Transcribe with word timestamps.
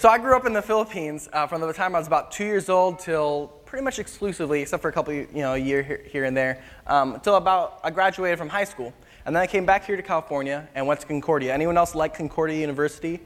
So 0.00 0.08
I 0.08 0.16
grew 0.16 0.34
up 0.34 0.46
in 0.46 0.54
the 0.54 0.62
Philippines 0.62 1.28
uh, 1.30 1.46
from 1.46 1.60
the 1.60 1.70
time 1.74 1.94
I 1.94 1.98
was 1.98 2.06
about 2.06 2.32
two 2.32 2.46
years 2.46 2.70
old 2.70 3.00
till 3.00 3.48
pretty 3.66 3.84
much 3.84 3.98
exclusively, 3.98 4.62
except 4.62 4.80
for 4.80 4.88
a 4.88 4.92
couple, 4.94 5.12
you 5.12 5.28
know, 5.34 5.52
a 5.52 5.58
year 5.58 5.82
here, 5.82 6.00
here 6.06 6.24
and 6.24 6.34
there, 6.34 6.62
um, 6.86 7.16
until 7.16 7.34
about 7.34 7.80
I 7.84 7.90
graduated 7.90 8.38
from 8.38 8.48
high 8.48 8.64
school. 8.64 8.94
And 9.26 9.36
then 9.36 9.42
I 9.42 9.46
came 9.46 9.66
back 9.66 9.84
here 9.84 9.96
to 9.96 10.02
California 10.02 10.66
and 10.74 10.86
went 10.86 11.00
to 11.00 11.06
Concordia. 11.06 11.52
Anyone 11.52 11.76
else 11.76 11.94
like 11.94 12.14
Concordia 12.14 12.58
University? 12.58 13.20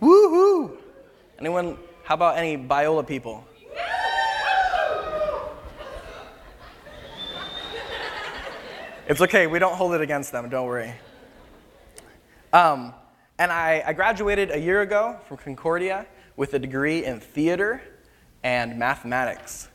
Woohoo! 0.00 0.78
Anyone? 1.38 1.76
How 2.04 2.14
about 2.14 2.38
any 2.38 2.56
Biola 2.56 3.06
people? 3.06 3.44
It's 9.06 9.20
okay, 9.20 9.46
we 9.46 9.58
don't 9.58 9.74
hold 9.74 9.92
it 9.92 10.00
against 10.00 10.32
them, 10.32 10.48
don't 10.48 10.66
worry. 10.66 10.94
Um, 12.54 12.94
and 13.40 13.50
I, 13.50 13.82
I 13.86 13.94
graduated 13.94 14.50
a 14.50 14.60
year 14.60 14.82
ago 14.82 15.18
from 15.26 15.38
Concordia 15.38 16.06
with 16.36 16.52
a 16.52 16.58
degree 16.58 17.06
in 17.06 17.20
theater 17.20 17.80
and 18.42 18.78
mathematics. 18.78 19.70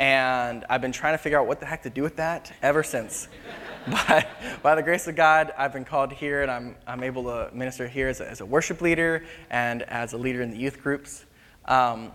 And 0.00 0.64
I've 0.68 0.80
been 0.80 0.90
trying 0.90 1.14
to 1.14 1.18
figure 1.18 1.38
out 1.38 1.46
what 1.46 1.60
the 1.60 1.66
heck 1.66 1.84
to 1.84 1.90
do 1.90 2.02
with 2.02 2.16
that 2.16 2.52
ever 2.60 2.82
since. 2.82 3.28
but 3.86 4.28
by 4.64 4.74
the 4.74 4.82
grace 4.82 5.06
of 5.06 5.14
God, 5.14 5.54
I've 5.56 5.72
been 5.72 5.84
called 5.84 6.10
here 6.12 6.42
and 6.42 6.50
I'm, 6.50 6.74
I'm 6.88 7.04
able 7.04 7.22
to 7.22 7.54
minister 7.54 7.86
here 7.86 8.08
as 8.08 8.20
a, 8.20 8.28
as 8.28 8.40
a 8.40 8.46
worship 8.46 8.80
leader 8.80 9.24
and 9.48 9.84
as 9.84 10.12
a 10.12 10.18
leader 10.18 10.42
in 10.42 10.50
the 10.50 10.58
youth 10.58 10.82
groups. 10.82 11.24
Um, 11.66 12.10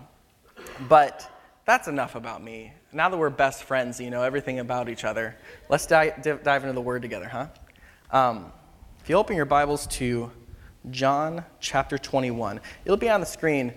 but 0.86 1.26
that's 1.64 1.88
enough 1.88 2.14
about 2.14 2.44
me. 2.44 2.74
Now 2.92 3.08
that 3.08 3.16
we're 3.16 3.30
best 3.30 3.64
friends, 3.64 3.98
you 4.00 4.10
know 4.10 4.22
everything 4.22 4.58
about 4.58 4.90
each 4.90 5.04
other, 5.04 5.34
let's 5.70 5.86
dive, 5.86 6.22
dive 6.22 6.62
into 6.62 6.74
the 6.74 6.82
Word 6.82 7.00
together, 7.00 7.26
huh? 7.26 7.46
Um, 8.10 8.52
if 9.00 9.08
you 9.08 9.16
open 9.16 9.34
your 9.34 9.46
Bibles 9.46 9.86
to 9.86 10.30
John 10.90 11.44
chapter 11.60 11.96
21, 11.96 12.60
it'll 12.84 12.96
be 12.96 13.08
on 13.08 13.20
the 13.20 13.26
screen, 13.26 13.72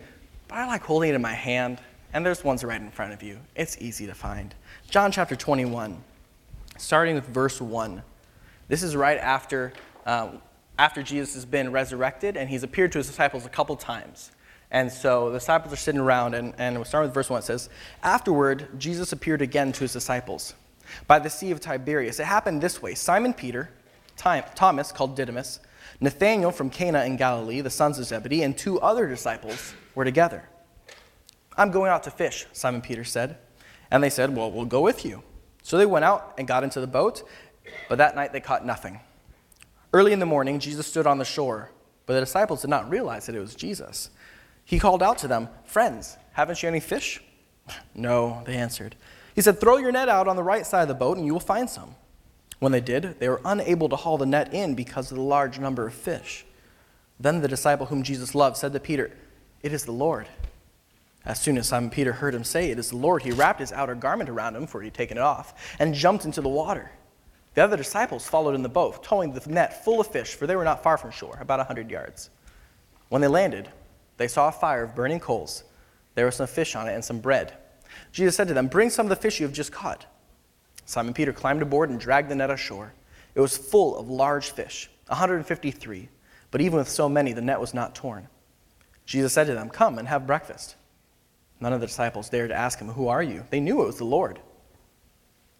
but 0.48 0.56
I 0.56 0.68
like 0.68 0.84
holding 0.84 1.10
it 1.10 1.16
in 1.16 1.22
my 1.22 1.34
hand, 1.34 1.80
and 2.14 2.26
there's 2.26 2.44
ones 2.44 2.64
right 2.64 2.82
in 2.82 2.92
front 2.92 3.14
of 3.14 3.24
you. 3.24 3.40
It's 3.56 3.78
easy 3.80 4.08
to 4.08 4.14
find. 4.14 4.54
John 4.90 5.12
chapter 5.12 5.36
21, 5.36 6.04
starting 6.78 7.16
with 7.16 7.26
verse 7.26 7.62
1. 7.62 8.02
This 8.68 8.84
is 8.84 8.96
right 8.96 9.18
after, 9.18 9.72
um, 10.06 10.42
after 10.78 11.02
Jesus 11.02 11.34
has 11.36 11.46
been 11.46 11.72
resurrected, 11.72 12.36
and 12.36 12.50
he's 12.50 12.64
appeared 12.64 12.92
to 12.92 12.98
his 12.98 13.08
disciples 13.08 13.46
a 13.46 13.50
couple 13.50 13.76
times. 13.78 14.32
And 14.70 14.92
so 14.92 15.30
the 15.30 15.40
disciples 15.40 15.74
are 15.74 15.78
sitting 15.78 16.02
around, 16.02 16.34
and, 16.34 16.54
and 16.58 16.76
we'll 16.76 16.86
start 16.86 17.06
with 17.06 17.14
verse 17.14 17.30
1. 17.30 17.40
It 17.40 17.46
says, 17.46 17.70
Afterward, 18.04 18.68
Jesus 18.78 19.14
appeared 19.14 19.42
again 19.42 19.72
to 19.72 19.80
his 19.82 19.94
disciples 19.94 20.56
by 21.08 21.20
the 21.20 21.30
Sea 21.30 21.52
of 21.52 21.62
Tiberias. 21.62 22.20
It 22.20 22.26
happened 22.26 22.62
this 22.62 22.82
way 22.82 22.96
Simon 22.96 23.34
Peter, 23.34 23.70
Thomas, 24.18 24.92
called 24.92 25.16
Didymus, 25.16 25.62
Nathanael 26.00 26.52
from 26.52 26.70
Cana 26.70 27.06
in 27.06 27.18
Galilee, 27.18 27.62
the 27.62 27.70
sons 27.70 27.98
of 27.98 28.06
Zebedee, 28.06 28.44
and 28.44 28.58
two 28.58 28.80
other 28.80 29.08
disciples 29.08 29.74
were 29.96 30.06
together. 30.06 30.48
I'm 31.58 31.72
going 31.72 31.90
out 31.90 32.04
to 32.04 32.12
fish, 32.12 32.46
Simon 32.54 32.82
Peter 32.82 33.04
said. 33.04 33.38
And 33.90 34.04
they 34.04 34.10
said, 34.10 34.36
Well, 34.36 34.52
we'll 34.52 34.66
go 34.66 34.82
with 34.82 35.06
you. 35.06 35.24
So 35.64 35.78
they 35.78 35.86
went 35.86 36.06
out 36.06 36.36
and 36.38 36.48
got 36.48 36.64
into 36.64 36.80
the 36.80 36.88
boat, 36.88 37.28
but 37.90 37.98
that 37.98 38.16
night 38.16 38.32
they 38.32 38.40
caught 38.40 38.66
nothing. 38.66 39.00
Early 39.92 40.14
in 40.14 40.20
the 40.20 40.26
morning, 40.26 40.60
Jesus 40.60 40.86
stood 40.86 41.08
on 41.08 41.18
the 41.18 41.26
shore, 41.26 41.72
but 42.06 42.14
the 42.14 42.20
disciples 42.20 42.62
did 42.62 42.70
not 42.70 42.90
realize 42.90 43.26
that 43.26 43.36
it 43.36 43.40
was 43.40 43.56
Jesus. 43.56 44.10
He 44.64 44.80
called 44.80 45.02
out 45.02 45.18
to 45.20 45.28
them, 45.28 45.50
Friends, 45.66 46.18
haven't 46.34 46.62
you 46.62 46.70
any 46.70 46.80
fish? 46.80 47.22
No, 47.94 48.44
they 48.46 48.56
answered. 48.56 48.96
He 49.36 49.42
said, 49.42 49.60
Throw 49.60 49.78
your 49.78 49.92
net 49.92 50.08
out 50.08 50.28
on 50.28 50.36
the 50.36 50.44
right 50.44 50.66
side 50.66 50.84
of 50.84 50.88
the 50.88 50.94
boat, 50.94 51.18
and 51.18 51.26
you 51.26 51.34
will 51.34 51.40
find 51.40 51.70
some. 51.70 51.96
When 52.60 52.72
they 52.72 52.82
did, 52.82 53.20
they 53.20 53.30
were 53.30 53.42
unable 53.46 53.90
to 53.90 53.96
haul 53.96 54.18
the 54.18 54.26
net 54.26 54.54
in 54.54 54.74
because 54.74 55.12
of 55.12 55.18
the 55.18 55.24
large 55.24 55.60
number 55.60 55.86
of 55.86 55.94
fish. 55.94 56.46
Then 57.20 57.42
the 57.42 57.48
disciple 57.48 57.88
whom 57.88 58.04
Jesus 58.04 58.36
loved 58.36 58.58
said 58.58 58.74
to 58.74 58.80
Peter, 58.80 59.12
It 59.62 59.74
is 59.74 59.86
the 59.86 59.92
Lord. 59.92 60.28
As 61.26 61.40
soon 61.40 61.58
as 61.58 61.68
Simon 61.68 61.90
Peter 61.90 62.14
heard 62.14 62.34
him 62.34 62.44
say, 62.44 62.72
It 62.72 62.80
is 62.80 62.90
the 62.90 62.98
Lord, 62.98 63.24
he 63.24 63.32
wrapped 63.32 63.60
his 63.60 63.72
outer 63.72 63.96
garment 63.96 64.30
around 64.30 64.56
him, 64.56 64.66
for 64.66 64.82
he 64.82 64.88
had 64.88 64.94
taken 64.94 65.18
it 65.18 65.24
off, 65.24 65.76
and 65.80 65.94
jumped 65.94 66.26
into 66.26 66.42
the 66.42 66.50
water. 66.50 66.92
The 67.54 67.64
other 67.64 67.78
disciples 67.78 68.28
followed 68.28 68.56
in 68.56 68.62
the 68.62 68.70
boat, 68.70 69.04
towing 69.04 69.34
the 69.34 69.50
net 69.50 69.84
full 69.84 70.00
of 70.00 70.08
fish, 70.08 70.36
for 70.36 70.48
they 70.48 70.56
were 70.56 70.64
not 70.64 70.84
far 70.84 70.98
from 70.98 71.12
shore, 71.12 71.38
about 71.42 71.60
a 71.60 71.64
hundred 71.64 71.90
yards. 71.90 72.30
When 73.10 73.22
they 73.22 73.28
landed, 73.28 73.70
they 74.18 74.28
saw 74.28 74.48
a 74.48 74.52
fire 74.52 74.84
of 74.84 74.96
burning 74.96 75.20
coals. 75.20 75.64
There 76.16 76.26
was 76.26 76.36
some 76.36 76.48
fish 76.48 76.76
on 76.76 76.88
it 76.88 76.94
and 76.94 77.04
some 77.04 77.20
bread. 77.20 77.54
Jesus 78.12 78.36
said 78.36 78.48
to 78.48 78.54
them, 78.54 78.68
Bring 78.68 78.90
some 78.90 79.06
of 79.06 79.10
the 79.10 79.16
fish 79.16 79.40
you 79.40 79.46
have 79.46 79.56
just 79.56 79.72
caught. 79.72 80.06
Simon 80.88 81.14
Peter 81.14 81.34
climbed 81.34 81.62
aboard 81.62 81.90
and 81.90 82.00
dragged 82.00 82.30
the 82.30 82.36
net 82.36 82.50
ashore. 82.50 82.94
It 83.36 83.42
was 83.42 83.58
full 83.58 83.98
of 83.98 84.10
large 84.10 84.52
fish, 84.52 84.90
153, 85.08 86.08
but 86.50 86.62
even 86.62 86.78
with 86.78 86.88
so 86.88 87.10
many, 87.10 87.34
the 87.34 87.42
net 87.42 87.60
was 87.60 87.74
not 87.74 87.94
torn. 87.94 88.30
Jesus 89.06 89.34
said 89.34 89.48
to 89.48 89.54
them, 89.54 89.70
Come 89.70 90.00
and 90.00 90.08
have 90.08 90.26
breakfast. 90.26 90.78
None 91.60 91.74
of 91.74 91.82
the 91.82 91.88
disciples 91.88 92.30
dared 92.30 92.50
to 92.50 92.56
ask 92.56 92.80
him, 92.80 92.88
Who 92.88 93.10
are 93.10 93.22
you? 93.22 93.44
They 93.50 93.60
knew 93.60 93.82
it 93.82 93.86
was 93.86 93.98
the 93.98 94.06
Lord. 94.06 94.40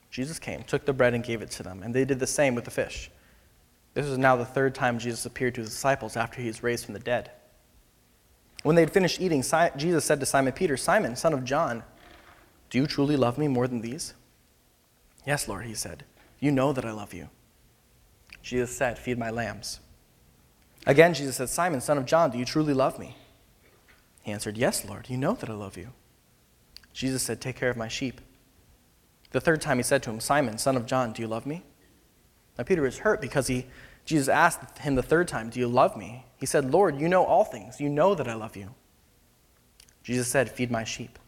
Jesus 0.10 0.40
came, 0.40 0.64
took 0.64 0.86
the 0.86 0.94
bread, 0.94 1.14
and 1.14 1.26
gave 1.26 1.42
it 1.42 1.52
to 1.52 1.64
them, 1.64 1.84
and 1.84 1.94
they 1.94 2.06
did 2.06 2.20
the 2.20 2.26
same 2.26 2.56
with 2.56 2.64
the 2.64 2.72
fish. 2.72 3.12
This 3.96 4.08
was 4.08 4.18
now 4.18 4.38
the 4.38 4.46
third 4.46 4.74
time 4.74 4.98
Jesus 4.98 5.26
appeared 5.26 5.56
to 5.56 5.62
his 5.62 5.72
disciples 5.72 6.16
after 6.16 6.40
he 6.40 6.48
was 6.48 6.64
raised 6.64 6.86
from 6.86 6.94
the 6.94 7.02
dead. 7.02 7.32
When 8.64 8.78
they 8.78 8.82
had 8.82 8.94
finished 8.94 9.20
eating, 9.20 9.44
Jesus 9.76 10.06
said 10.06 10.22
to 10.22 10.26
Simon 10.26 10.54
Peter, 10.54 10.78
Simon, 10.78 11.18
son 11.18 11.34
of 11.34 11.44
John, 11.44 11.84
do 12.70 12.78
you 12.78 12.88
truly 12.88 13.18
love 13.18 13.38
me 13.38 13.50
more 13.50 13.68
than 13.68 13.82
these? 13.82 14.14
Yes, 15.28 15.50
Lord, 15.50 15.66
he 15.66 15.74
said. 15.74 16.06
You 16.40 16.52
know 16.52 16.72
that 16.72 16.86
I 16.86 16.92
love 16.92 17.14
you. 17.14 17.28
Jesus 18.42 18.76
said, 18.76 18.98
Feed 18.98 19.20
my 19.20 19.30
lambs. 19.30 19.82
Again, 20.86 21.14
Jesus 21.14 21.36
said, 21.36 21.50
Simon, 21.50 21.82
son 21.82 21.98
of 21.98 22.06
John, 22.06 22.32
do 22.32 22.38
you 22.38 22.46
truly 22.46 22.74
love 22.74 22.98
me? 22.98 23.18
He 24.24 24.32
answered, 24.32 24.58
Yes, 24.58 24.86
Lord, 24.86 25.10
you 25.10 25.18
know 25.18 25.34
that 25.34 25.50
I 25.50 25.54
love 25.54 25.76
you. 25.76 25.90
Jesus 26.94 27.24
said, 27.24 27.42
Take 27.42 27.58
care 27.58 27.70
of 27.70 27.76
my 27.76 27.90
sheep. 27.90 28.22
The 29.32 29.42
third 29.42 29.62
time 29.62 29.78
he 29.78 29.84
said 29.84 30.02
to 30.04 30.10
him, 30.10 30.22
Simon, 30.22 30.58
son 30.58 30.78
of 30.78 30.86
John, 30.86 31.12
do 31.12 31.22
you 31.22 31.28
love 31.28 31.46
me? 31.46 31.64
Now 32.58 32.64
Peter 32.64 32.82
was 32.82 33.00
hurt 33.00 33.20
because 33.20 33.48
he, 33.48 33.66
Jesus 34.06 34.30
asked 34.30 34.80
him 34.80 34.96
the 34.96 35.04
third 35.04 35.28
time, 35.28 35.50
Do 35.50 35.60
you 35.60 35.68
love 35.68 35.98
me? 35.98 36.26
He 36.38 36.46
said, 36.46 36.72
Lord, 36.72 37.02
you 37.02 37.10
know 37.10 37.26
all 37.26 37.44
things. 37.44 37.82
You 37.82 37.90
know 37.90 38.16
that 38.16 38.30
I 38.30 38.34
love 38.34 38.56
you. 38.56 38.70
Jesus 40.04 40.30
said, 40.30 40.50
Feed 40.50 40.72
my 40.72 40.86
sheep. 40.86 41.20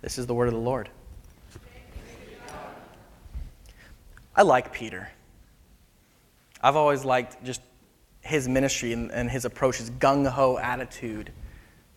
This 0.00 0.16
is 0.16 0.26
the 0.26 0.34
word 0.34 0.48
of 0.48 0.54
the 0.54 0.60
Lord. 0.60 0.88
I 4.36 4.42
like 4.42 4.72
Peter. 4.72 5.08
I've 6.60 6.76
always 6.76 7.04
liked 7.04 7.44
just 7.44 7.60
his 8.20 8.48
ministry 8.48 8.92
and, 8.92 9.12
and 9.12 9.30
his 9.30 9.44
approach, 9.44 9.78
his 9.78 9.90
gung 9.90 10.26
ho 10.26 10.58
attitude. 10.58 11.30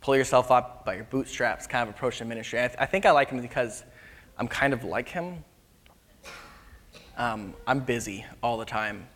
Pull 0.01 0.15
yourself 0.15 0.51
up 0.51 0.85
by 0.85 0.95
your 0.95 1.05
bootstraps 1.05 1.65
kind 1.65 1.87
of 1.87 1.95
approach 1.95 2.19
to 2.19 2.25
ministry. 2.25 2.59
I, 2.61 2.67
th- 2.67 2.79
I 2.79 2.85
think 2.85 3.05
I 3.05 3.11
like 3.11 3.29
him 3.29 3.41
because 3.41 3.83
I'm 4.37 4.47
kind 4.47 4.73
of 4.73 4.83
like 4.83 5.09
him. 5.09 5.43
Um, 7.17 7.55
I'm 7.65 7.79
busy 7.79 8.25
all 8.43 8.57
the 8.57 8.65
time. 8.65 9.07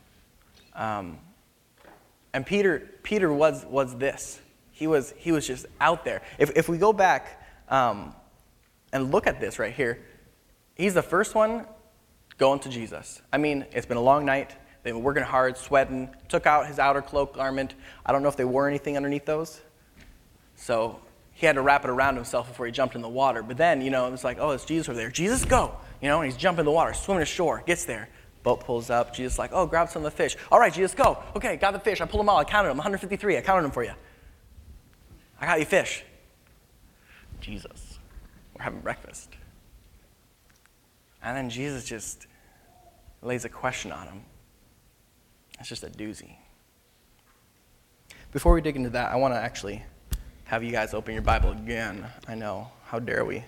Um, 0.73 1.19
and 2.33 2.45
Peter, 2.45 2.89
Peter 3.03 3.31
was, 3.31 3.65
was 3.65 3.95
this. 3.97 4.39
He 4.71 4.87
was, 4.87 5.13
he 5.17 5.31
was 5.31 5.45
just 5.45 5.67
out 5.79 6.05
there. 6.05 6.21
If, 6.39 6.55
if 6.55 6.67
we 6.67 6.79
go 6.79 6.93
back 6.93 7.43
um, 7.69 8.15
and 8.91 9.11
look 9.11 9.27
at 9.27 9.39
this 9.39 9.59
right 9.59 9.73
here, 9.73 9.99
he's 10.75 10.95
the 10.95 11.03
first 11.03 11.35
one 11.35 11.67
going 12.41 12.59
to 12.59 12.69
Jesus. 12.69 13.21
I 13.31 13.37
mean, 13.37 13.65
it's 13.71 13.85
been 13.85 13.97
a 13.97 14.01
long 14.01 14.25
night. 14.25 14.55
They've 14.81 14.95
been 14.95 15.03
working 15.03 15.21
hard, 15.21 15.57
sweating, 15.57 16.09
took 16.27 16.47
out 16.47 16.65
his 16.65 16.79
outer 16.79 17.03
cloak 17.03 17.35
garment. 17.35 17.75
I 18.03 18.11
don't 18.11 18.23
know 18.23 18.29
if 18.29 18.35
they 18.35 18.45
wore 18.45 18.67
anything 18.67 18.97
underneath 18.97 19.27
those. 19.27 19.61
So 20.55 20.99
he 21.33 21.45
had 21.45 21.53
to 21.53 21.61
wrap 21.61 21.83
it 21.83 21.91
around 21.91 22.15
himself 22.15 22.47
before 22.47 22.65
he 22.65 22.71
jumped 22.71 22.95
in 22.95 23.03
the 23.03 23.09
water. 23.09 23.43
But 23.43 23.57
then, 23.57 23.81
you 23.81 23.91
know, 23.91 24.07
it 24.07 24.11
was 24.11 24.23
like, 24.23 24.39
oh, 24.39 24.49
it's 24.49 24.65
Jesus 24.65 24.89
over 24.89 24.97
there. 24.97 25.11
Jesus, 25.11 25.45
go. 25.45 25.75
You 26.01 26.07
know, 26.07 26.21
and 26.21 26.31
he's 26.31 26.35
jumping 26.35 26.61
in 26.61 26.65
the 26.65 26.71
water, 26.71 26.95
swimming 26.95 27.21
ashore, 27.21 27.61
gets 27.67 27.85
there. 27.85 28.09
Boat 28.41 28.61
pulls 28.61 28.89
up. 28.89 29.13
Jesus 29.13 29.37
like, 29.37 29.51
oh, 29.53 29.67
grab 29.67 29.89
some 29.89 30.03
of 30.03 30.11
the 30.11 30.17
fish. 30.17 30.35
All 30.51 30.59
right, 30.59 30.73
Jesus, 30.73 30.95
go. 30.95 31.21
Okay, 31.35 31.57
got 31.57 31.73
the 31.73 31.79
fish. 31.79 32.01
I 32.01 32.05
pulled 32.05 32.21
them 32.21 32.29
all. 32.29 32.37
I 32.37 32.43
counted 32.43 32.69
them. 32.69 32.77
153. 32.77 33.37
I 33.37 33.41
counted 33.41 33.61
them 33.61 33.71
for 33.71 33.83
you. 33.83 33.93
I 35.39 35.45
got 35.45 35.59
you 35.59 35.65
fish. 35.65 36.03
Jesus, 37.39 37.99
we're 38.55 38.63
having 38.63 38.79
breakfast. 38.79 39.29
And 41.23 41.37
then 41.37 41.51
Jesus 41.51 41.85
just 41.85 42.25
lays 43.21 43.45
a 43.45 43.49
question 43.49 43.91
on 43.91 44.07
him. 44.07 44.21
It's 45.59 45.69
just 45.69 45.83
a 45.83 45.89
doozy. 45.89 46.35
Before 48.31 48.53
we 48.53 48.61
dig 48.61 48.75
into 48.75 48.89
that, 48.91 49.11
I 49.11 49.15
want 49.17 49.33
to 49.33 49.39
actually 49.39 49.83
have 50.45 50.63
you 50.63 50.71
guys 50.71 50.93
open 50.93 51.13
your 51.13 51.21
Bible 51.21 51.51
again. 51.51 52.05
I 52.27 52.35
know. 52.35 52.69
How 52.85 52.99
dare 52.99 53.23
we? 53.25 53.43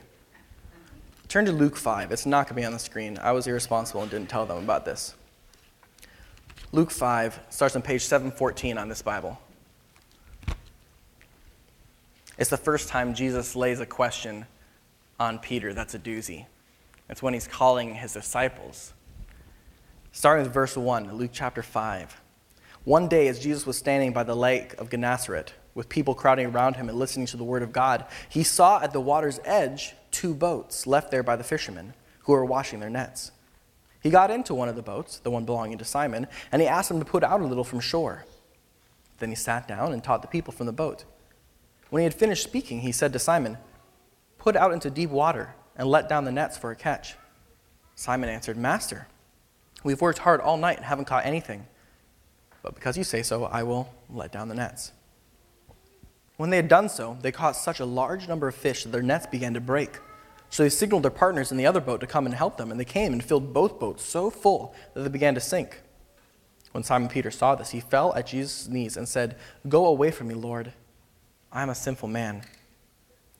Turn 1.28 1.46
to 1.46 1.52
Luke 1.52 1.76
5. 1.76 2.12
It's 2.12 2.26
not 2.26 2.48
going 2.48 2.56
to 2.56 2.62
be 2.62 2.66
on 2.66 2.74
the 2.74 2.80
screen. 2.80 3.18
I 3.22 3.32
was 3.32 3.48
irresponsible 3.48 4.02
and 4.02 4.12
didn't 4.12 4.30
tell 4.30 4.46
them 4.46 4.58
about 4.58 4.86
this. 4.86 5.16
Luke 6.72 6.92
5 6.92 7.40
starts 7.50 7.76
on 7.76 7.82
page 7.82 8.04
714 8.04 8.78
on 8.78 8.90
this 8.90 9.02
Bible. 9.02 9.40
It's 12.38 12.50
the 12.50 12.58
first 12.58 12.90
time 12.90 13.14
Jesus 13.14 13.56
lays 13.56 13.80
a 13.80 13.86
question 13.86 14.46
on 15.20 15.40
Peter 15.40 15.74
that's 15.74 15.94
a 15.94 16.00
doozy. 16.00 16.46
It's 17.10 17.22
when 17.22 17.34
he's 17.34 17.48
calling 17.48 17.94
his 17.94 18.14
disciples. 18.14 18.94
Starting 20.16 20.44
with 20.44 20.54
verse 20.54 20.78
1, 20.78 21.12
Luke 21.16 21.32
chapter 21.34 21.64
5. 21.64 22.22
One 22.84 23.08
day, 23.08 23.28
as 23.28 23.40
Jesus 23.40 23.66
was 23.66 23.80
standing 23.80 24.14
by 24.14 24.22
the 24.22 24.36
lake 24.36 24.80
of 24.80 24.92
Gennesaret, 24.92 25.54
with 25.74 25.90
people 25.90 26.14
crowding 26.14 26.46
around 26.46 26.76
him 26.76 26.88
and 26.88 27.00
listening 27.00 27.26
to 27.26 27.36
the 27.36 27.44
word 27.44 27.64
of 27.64 27.74
God, 27.74 28.06
he 28.30 28.44
saw 28.44 28.80
at 28.80 28.94
the 28.94 29.02
water's 29.02 29.40
edge 29.44 29.96
two 30.12 30.36
boats 30.36 30.86
left 30.86 31.10
there 31.10 31.24
by 31.24 31.36
the 31.36 31.44
fishermen 31.44 31.96
who 32.20 32.34
were 32.34 32.46
washing 32.46 32.80
their 32.80 32.92
nets. 32.92 33.32
He 34.04 34.12
got 34.12 34.30
into 34.30 34.54
one 34.54 34.70
of 34.70 34.76
the 34.76 34.84
boats, 34.84 35.18
the 35.18 35.32
one 35.32 35.46
belonging 35.46 35.80
to 35.80 35.86
Simon, 35.86 36.28
and 36.52 36.62
he 36.62 36.68
asked 36.68 36.92
him 36.92 37.00
to 37.00 37.06
put 37.06 37.24
out 37.24 37.42
a 37.42 37.46
little 37.46 37.64
from 37.64 37.80
shore. 37.80 38.24
Then 39.18 39.30
he 39.30 39.36
sat 39.36 39.68
down 39.68 39.94
and 39.94 40.04
taught 40.04 40.22
the 40.22 40.28
people 40.28 40.54
from 40.54 40.68
the 40.68 40.72
boat. 40.72 41.06
When 41.90 42.02
he 42.02 42.04
had 42.04 42.14
finished 42.14 42.44
speaking, 42.44 42.82
he 42.82 42.92
said 42.92 43.14
to 43.14 43.20
Simon, 43.20 43.58
Put 44.38 44.56
out 44.56 44.74
into 44.74 44.92
deep 44.92 45.10
water 45.10 45.56
and 45.76 45.88
let 45.88 46.08
down 46.08 46.24
the 46.24 46.32
nets 46.32 46.56
for 46.56 46.70
a 46.70 46.76
catch. 46.76 47.16
Simon 47.96 48.30
answered, 48.30 48.58
Master, 48.58 49.08
we've 49.84 50.02
worked 50.02 50.20
hard 50.20 50.42
all 50.42 50.58
night 50.58 50.78
and 50.78 50.86
haven't 50.86 51.06
caught 51.06 51.26
anything. 51.26 51.66
But 52.62 52.76
because 52.76 52.98
you 52.98 53.04
say 53.04 53.24
so, 53.24 53.46
I 53.46 53.64
will 53.64 53.94
let 54.10 54.32
down 54.32 54.48
the 54.48 54.56
nets. 54.56 54.94
When 56.38 56.50
they 56.50 56.58
had 56.58 56.68
done 56.68 56.90
so, 56.90 57.18
they 57.22 57.32
caught 57.32 57.56
such 57.56 57.80
a 57.80 57.86
large 57.86 58.28
number 58.28 58.48
of 58.48 58.56
fish 58.56 58.84
that 58.84 58.92
their 58.92 59.04
nets 59.04 59.28
began 59.28 59.54
to 59.54 59.62
break. 59.62 60.00
So 60.50 60.64
they 60.64 60.70
signaled 60.70 61.04
their 61.04 61.12
partners 61.12 61.52
in 61.52 61.58
the 61.58 61.66
other 61.66 61.82
boat 61.82 62.00
to 62.02 62.08
come 62.08 62.26
and 62.26 62.34
help 62.34 62.58
them, 62.58 62.72
and 62.72 62.80
they 62.80 62.86
came 62.86 63.12
and 63.14 63.24
filled 63.24 63.54
both 63.54 63.80
boats 63.80 64.04
so 64.04 64.30
full 64.30 64.76
that 64.94 65.02
they 65.02 65.10
began 65.10 65.36
to 65.36 65.42
sink. 65.42 65.82
When 66.72 66.84
Simon 66.84 67.10
Peter 67.10 67.32
saw 67.32 67.56
this, 67.56 67.72
he 67.72 67.80
fell 67.80 68.14
at 68.16 68.28
Jesus' 68.28 68.68
knees 68.68 68.98
and 68.98 69.08
said, 69.08 69.36
Go 69.68 69.86
away 69.86 70.10
from 70.10 70.28
me, 70.28 70.34
Lord. 70.34 70.74
I 71.52 71.62
am 71.62 71.70
a 71.70 71.76
sinful 71.76 72.10
man. 72.10 72.44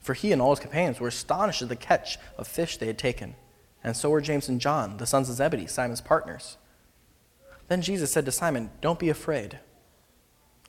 For 0.00 0.14
he 0.14 0.32
and 0.32 0.40
all 0.40 0.50
his 0.50 0.60
companions 0.60 1.00
were 1.00 1.08
astonished 1.08 1.62
at 1.62 1.68
the 1.68 1.76
catch 1.76 2.18
of 2.38 2.46
fish 2.46 2.76
they 2.76 2.86
had 2.86 2.98
taken. 2.98 3.34
And 3.84 3.94
so 3.94 4.08
were 4.08 4.22
James 4.22 4.48
and 4.48 4.60
John, 4.60 4.96
the 4.96 5.06
sons 5.06 5.28
of 5.28 5.36
Zebedee, 5.36 5.66
Simon's 5.66 6.00
partners. 6.00 6.56
Then 7.68 7.82
Jesus 7.82 8.10
said 8.10 8.24
to 8.24 8.32
Simon, 8.32 8.70
Don't 8.80 8.98
be 8.98 9.10
afraid. 9.10 9.60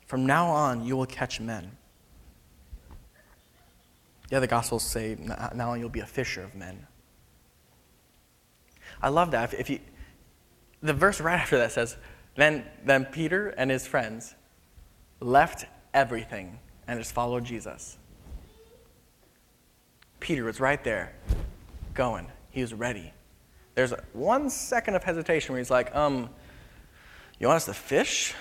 From 0.06 0.26
now 0.26 0.48
on, 0.48 0.84
you 0.84 0.96
will 0.96 1.06
catch 1.06 1.40
men. 1.40 1.76
Yeah, 4.28 4.28
the 4.28 4.36
other 4.36 4.46
Gospels 4.46 4.82
say, 4.82 5.16
Now 5.54 5.74
you'll 5.74 5.88
be 5.88 6.00
a 6.00 6.06
fisher 6.06 6.42
of 6.42 6.54
men. 6.54 6.86
I 9.02 9.08
love 9.08 9.30
that. 9.30 9.54
If 9.54 9.70
you, 9.70 9.80
the 10.82 10.92
verse 10.92 11.20
right 11.20 11.40
after 11.40 11.56
that 11.58 11.72
says, 11.72 11.96
then, 12.34 12.64
then 12.84 13.06
Peter 13.06 13.48
and 13.48 13.70
his 13.70 13.86
friends 13.86 14.34
left 15.20 15.64
everything 15.94 16.58
and 16.86 17.00
just 17.00 17.12
followed 17.12 17.44
Jesus. 17.44 17.96
Peter 20.20 20.44
was 20.44 20.60
right 20.60 20.82
there, 20.84 21.14
going. 21.94 22.26
He 22.56 22.62
was 22.62 22.72
ready. 22.72 23.12
There's 23.74 23.92
one 24.14 24.48
second 24.48 24.94
of 24.94 25.04
hesitation 25.04 25.52
where 25.52 25.58
he's 25.58 25.70
like, 25.70 25.94
um, 25.94 26.30
you 27.38 27.48
want 27.48 27.56
us 27.56 27.66
to 27.66 27.74
fish? 27.74 28.32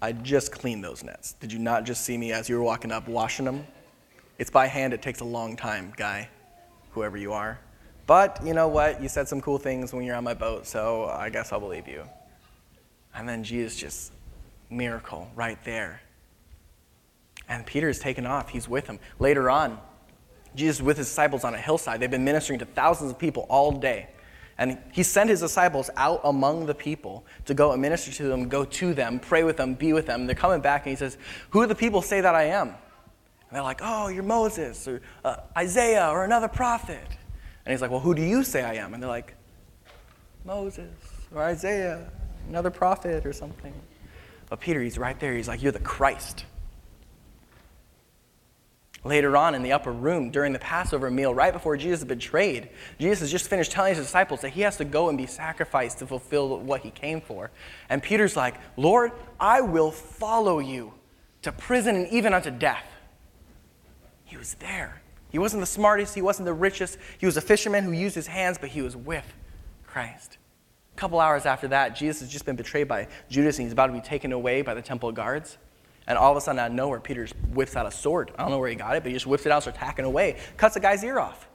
I 0.00 0.12
just 0.12 0.50
cleaned 0.50 0.82
those 0.82 1.04
nets. 1.04 1.34
Did 1.34 1.52
you 1.52 1.58
not 1.58 1.84
just 1.84 2.06
see 2.06 2.16
me 2.16 2.32
as 2.32 2.48
you 2.48 2.56
were 2.56 2.62
walking 2.62 2.90
up 2.90 3.06
washing 3.08 3.44
them? 3.44 3.66
It's 4.38 4.48
by 4.48 4.66
hand, 4.66 4.94
it 4.94 5.02
takes 5.02 5.20
a 5.20 5.26
long 5.26 5.56
time, 5.56 5.92
guy, 5.94 6.30
whoever 6.92 7.18
you 7.18 7.34
are. 7.34 7.60
But 8.06 8.40
you 8.42 8.54
know 8.54 8.68
what? 8.68 9.02
You 9.02 9.10
said 9.10 9.28
some 9.28 9.42
cool 9.42 9.58
things 9.58 9.92
when 9.92 10.04
you're 10.06 10.16
on 10.16 10.24
my 10.24 10.32
boat, 10.32 10.66
so 10.66 11.04
I 11.04 11.28
guess 11.28 11.52
I'll 11.52 11.60
believe 11.60 11.86
you. 11.86 12.04
And 13.14 13.28
then 13.28 13.44
Jesus 13.44 13.76
just, 13.76 14.12
miracle 14.70 15.30
right 15.34 15.62
there. 15.66 16.00
And 17.46 17.66
Peter 17.66 17.90
is 17.90 17.98
taken 17.98 18.24
off. 18.24 18.48
He's 18.48 18.70
with 18.70 18.86
him. 18.86 18.98
Later 19.18 19.50
on, 19.50 19.78
Jesus 20.54 20.82
with 20.82 20.98
his 20.98 21.06
disciples 21.06 21.44
on 21.44 21.54
a 21.54 21.58
hillside. 21.58 22.00
They've 22.00 22.10
been 22.10 22.24
ministering 22.24 22.58
to 22.58 22.66
thousands 22.66 23.10
of 23.10 23.18
people 23.18 23.46
all 23.48 23.72
day. 23.72 24.08
And 24.58 24.78
he 24.92 25.02
sent 25.02 25.30
his 25.30 25.40
disciples 25.40 25.90
out 25.96 26.20
among 26.24 26.66
the 26.66 26.74
people 26.74 27.24
to 27.46 27.54
go 27.54 27.72
and 27.72 27.80
minister 27.80 28.12
to 28.12 28.24
them, 28.24 28.48
go 28.48 28.64
to 28.64 28.94
them, 28.94 29.18
pray 29.18 29.44
with 29.44 29.56
them, 29.56 29.74
be 29.74 29.92
with 29.92 30.06
them. 30.06 30.26
They're 30.26 30.36
coming 30.36 30.60
back, 30.60 30.86
and 30.86 30.90
he 30.90 30.96
says, 30.96 31.16
Who 31.50 31.62
do 31.62 31.66
the 31.66 31.74
people 31.74 32.02
say 32.02 32.20
that 32.20 32.34
I 32.34 32.44
am? 32.44 32.68
And 32.68 32.76
they're 33.50 33.62
like, 33.62 33.80
Oh, 33.82 34.08
you're 34.08 34.22
Moses, 34.22 34.86
or 34.86 35.00
uh, 35.24 35.36
Isaiah, 35.56 36.08
or 36.10 36.24
another 36.24 36.48
prophet. 36.48 37.06
And 37.64 37.72
he's 37.72 37.80
like, 37.80 37.90
Well, 37.90 38.00
who 38.00 38.14
do 38.14 38.22
you 38.22 38.44
say 38.44 38.62
I 38.62 38.74
am? 38.74 38.94
And 38.94 39.02
they're 39.02 39.10
like, 39.10 39.34
Moses, 40.44 40.92
or 41.34 41.42
Isaiah, 41.42 42.10
another 42.48 42.70
prophet, 42.70 43.24
or 43.24 43.32
something. 43.32 43.74
But 44.50 44.60
Peter, 44.60 44.82
he's 44.82 44.98
right 44.98 45.18
there. 45.18 45.34
He's 45.34 45.48
like, 45.48 45.62
You're 45.62 45.72
the 45.72 45.80
Christ. 45.80 46.44
Later 49.04 49.36
on 49.36 49.56
in 49.56 49.62
the 49.62 49.72
upper 49.72 49.90
room 49.90 50.30
during 50.30 50.52
the 50.52 50.60
Passover 50.60 51.10
meal, 51.10 51.34
right 51.34 51.52
before 51.52 51.76
Jesus 51.76 52.00
is 52.00 52.04
betrayed, 52.04 52.68
Jesus 53.00 53.20
has 53.20 53.30
just 53.32 53.48
finished 53.48 53.72
telling 53.72 53.94
his 53.94 54.04
disciples 54.04 54.42
that 54.42 54.50
he 54.50 54.60
has 54.60 54.76
to 54.76 54.84
go 54.84 55.08
and 55.08 55.18
be 55.18 55.26
sacrificed 55.26 55.98
to 55.98 56.06
fulfill 56.06 56.60
what 56.60 56.82
he 56.82 56.90
came 56.90 57.20
for. 57.20 57.50
And 57.88 58.00
Peter's 58.00 58.36
like, 58.36 58.54
Lord, 58.76 59.10
I 59.40 59.60
will 59.60 59.90
follow 59.90 60.60
you 60.60 60.94
to 61.42 61.50
prison 61.50 61.96
and 61.96 62.08
even 62.08 62.32
unto 62.32 62.50
death. 62.50 62.86
He 64.24 64.36
was 64.36 64.54
there. 64.54 65.02
He 65.30 65.38
wasn't 65.38 65.60
the 65.60 65.66
smartest, 65.66 66.14
he 66.14 66.22
wasn't 66.22 66.46
the 66.46 66.52
richest. 66.52 66.96
He 67.18 67.26
was 67.26 67.36
a 67.36 67.40
fisherman 67.40 67.84
who 67.84 67.92
used 67.92 68.14
his 68.14 68.28
hands, 68.28 68.58
but 68.58 68.68
he 68.68 68.82
was 68.82 68.96
with 68.96 69.24
Christ. 69.84 70.36
A 70.94 70.98
couple 70.98 71.18
hours 71.18 71.44
after 71.44 71.68
that, 71.68 71.96
Jesus 71.96 72.20
has 72.20 72.30
just 72.30 72.44
been 72.44 72.54
betrayed 72.54 72.86
by 72.86 73.08
Judas 73.28 73.58
and 73.58 73.66
he's 73.66 73.72
about 73.72 73.88
to 73.88 73.92
be 73.94 74.00
taken 74.00 74.30
away 74.30 74.62
by 74.62 74.74
the 74.74 74.82
temple 74.82 75.10
guards. 75.10 75.58
And 76.06 76.18
all 76.18 76.30
of 76.32 76.36
a 76.36 76.40
sudden, 76.40 76.58
out 76.58 76.70
of 76.70 76.76
nowhere, 76.76 77.00
Peter 77.00 77.28
whips 77.52 77.76
out 77.76 77.86
a 77.86 77.90
sword. 77.90 78.32
I 78.36 78.42
don't 78.42 78.50
know 78.50 78.58
where 78.58 78.68
he 78.68 78.74
got 78.74 78.96
it, 78.96 79.02
but 79.02 79.10
he 79.10 79.14
just 79.14 79.26
whips 79.26 79.46
it 79.46 79.52
out, 79.52 79.62
starts 79.62 79.78
hacking 79.78 80.04
away, 80.04 80.38
cuts 80.56 80.74
the 80.74 80.80
guy's 80.80 81.04
ear 81.04 81.18
off. 81.18 81.48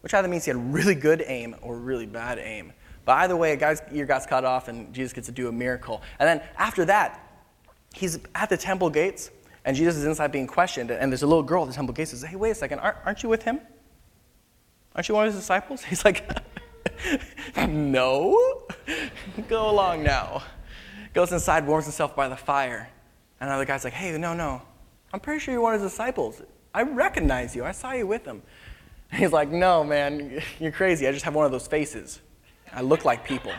Which 0.00 0.14
either 0.14 0.28
means 0.28 0.44
he 0.44 0.50
had 0.50 0.72
really 0.72 0.94
good 0.94 1.22
aim 1.26 1.56
or 1.60 1.76
really 1.76 2.06
bad 2.06 2.38
aim. 2.38 2.72
But 3.04 3.18
either 3.18 3.36
way, 3.36 3.52
a 3.52 3.56
guy's 3.56 3.82
ear 3.92 4.06
got 4.06 4.26
cut 4.28 4.44
off, 4.44 4.68
and 4.68 4.92
Jesus 4.92 5.12
gets 5.12 5.26
to 5.28 5.32
do 5.32 5.48
a 5.48 5.52
miracle. 5.52 6.02
And 6.18 6.28
then 6.28 6.46
after 6.56 6.84
that, 6.84 7.20
he's 7.94 8.18
at 8.34 8.48
the 8.48 8.56
temple 8.56 8.90
gates, 8.90 9.30
and 9.64 9.76
Jesus 9.76 9.96
is 9.96 10.04
inside 10.04 10.30
being 10.30 10.46
questioned. 10.46 10.90
And 10.90 11.10
there's 11.10 11.22
a 11.22 11.26
little 11.26 11.42
girl 11.42 11.62
at 11.62 11.68
the 11.68 11.74
temple 11.74 11.94
gates 11.94 12.10
says, 12.10 12.22
Hey, 12.22 12.36
wait 12.36 12.50
a 12.50 12.54
second, 12.54 12.80
aren't 12.80 13.22
you 13.22 13.28
with 13.28 13.42
him? 13.42 13.60
Aren't 14.94 15.08
you 15.08 15.14
one 15.14 15.26
of 15.26 15.32
his 15.32 15.40
disciples? 15.40 15.82
He's 15.84 16.04
like, 16.04 16.28
No. 17.66 18.66
Go 19.48 19.70
along 19.70 20.02
now. 20.02 20.42
Goes 21.14 21.32
inside, 21.32 21.66
warms 21.66 21.86
himself 21.86 22.14
by 22.14 22.28
the 22.28 22.36
fire. 22.36 22.88
And 23.40 23.48
another 23.48 23.64
guy's 23.64 23.84
like, 23.84 23.92
hey, 23.92 24.16
no, 24.18 24.34
no. 24.34 24.62
I'm 25.12 25.20
pretty 25.20 25.40
sure 25.40 25.52
you're 25.52 25.62
one 25.62 25.74
of 25.74 25.80
his 25.80 25.90
disciples. 25.90 26.42
I 26.74 26.82
recognize 26.82 27.54
you. 27.54 27.64
I 27.64 27.72
saw 27.72 27.92
you 27.92 28.06
with 28.06 28.24
him. 28.24 28.42
And 29.10 29.20
he's 29.20 29.32
like, 29.32 29.48
no, 29.50 29.84
man, 29.84 30.42
you're 30.60 30.72
crazy. 30.72 31.06
I 31.06 31.12
just 31.12 31.24
have 31.24 31.34
one 31.34 31.46
of 31.46 31.52
those 31.52 31.66
faces. 31.66 32.20
I 32.72 32.82
look 32.82 33.04
like 33.04 33.24
people. 33.24 33.52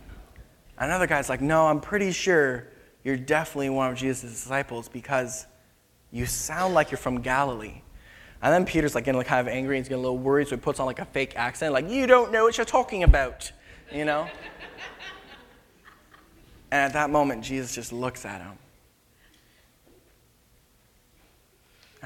Another 0.78 1.06
guy's 1.06 1.28
like, 1.28 1.40
no, 1.40 1.66
I'm 1.66 1.80
pretty 1.80 2.12
sure 2.12 2.68
you're 3.02 3.16
definitely 3.16 3.70
one 3.70 3.90
of 3.90 3.96
Jesus' 3.96 4.30
disciples 4.30 4.88
because 4.88 5.46
you 6.10 6.26
sound 6.26 6.74
like 6.74 6.90
you're 6.90 6.98
from 6.98 7.20
Galilee. 7.20 7.82
And 8.42 8.52
then 8.52 8.64
Peter's 8.64 8.94
like 8.94 9.04
getting 9.04 9.22
kind 9.22 9.46
of 9.46 9.52
angry 9.52 9.76
and 9.76 9.84
he's 9.84 9.88
getting 9.88 10.04
a 10.04 10.06
little 10.06 10.18
worried, 10.18 10.48
so 10.48 10.56
he 10.56 10.60
puts 10.60 10.78
on 10.78 10.86
like 10.86 10.98
a 10.98 11.04
fake 11.06 11.34
accent, 11.36 11.72
like, 11.72 11.88
you 11.88 12.06
don't 12.06 12.30
know 12.30 12.44
what 12.44 12.58
you're 12.58 12.66
talking 12.66 13.02
about, 13.02 13.50
you 13.92 14.04
know? 14.04 14.28
and 16.70 16.80
at 16.80 16.92
that 16.92 17.10
moment, 17.10 17.42
Jesus 17.42 17.74
just 17.74 17.92
looks 17.92 18.24
at 18.24 18.40
him 18.40 18.58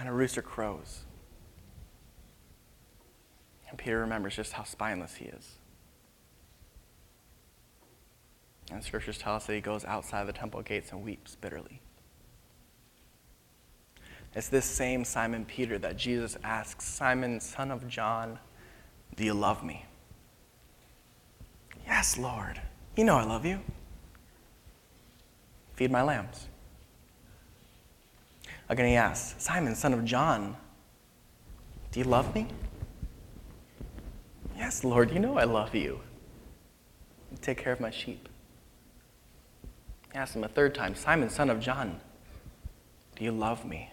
and 0.00 0.08
a 0.08 0.12
rooster 0.12 0.40
crows. 0.40 1.00
And 3.68 3.78
Peter 3.78 4.00
remembers 4.00 4.34
just 4.34 4.54
how 4.54 4.64
spineless 4.64 5.16
he 5.16 5.26
is. 5.26 5.56
And 8.72 8.82
scriptures 8.82 9.18
tell 9.18 9.34
us 9.34 9.46
that 9.46 9.54
he 9.54 9.60
goes 9.60 9.84
outside 9.84 10.26
the 10.26 10.32
temple 10.32 10.62
gates 10.62 10.90
and 10.90 11.04
weeps 11.04 11.36
bitterly. 11.36 11.82
It's 14.34 14.48
this 14.48 14.64
same 14.64 15.04
Simon 15.04 15.44
Peter 15.44 15.76
that 15.78 15.96
Jesus 15.96 16.38
asks 16.42 16.84
Simon, 16.84 17.38
son 17.40 17.70
of 17.70 17.86
John, 17.86 18.38
do 19.16 19.24
you 19.24 19.34
love 19.34 19.62
me? 19.62 19.84
Yes, 21.84 22.16
Lord. 22.16 22.60
You 22.96 23.04
know 23.04 23.16
I 23.16 23.24
love 23.24 23.44
you. 23.44 23.60
Feed 25.74 25.90
my 25.90 26.02
lambs. 26.02 26.46
Again, 28.70 28.86
he 28.86 28.94
asks, 28.94 29.34
Simon, 29.42 29.74
son 29.74 29.92
of 29.92 30.04
John, 30.04 30.56
do 31.90 31.98
you 31.98 32.04
love 32.04 32.32
me? 32.36 32.46
Yes, 34.56 34.84
Lord, 34.84 35.10
you 35.10 35.18
know 35.18 35.36
I 35.36 35.42
love 35.42 35.74
you. 35.74 36.00
take 37.42 37.58
care 37.58 37.72
of 37.72 37.80
my 37.80 37.90
sheep. 37.90 38.28
He 40.12 40.16
asks 40.16 40.36
him 40.36 40.44
a 40.44 40.48
third 40.48 40.72
time, 40.72 40.94
Simon, 40.94 41.28
son 41.30 41.50
of 41.50 41.58
John, 41.58 42.00
do 43.16 43.24
you 43.24 43.32
love 43.32 43.64
me? 43.64 43.90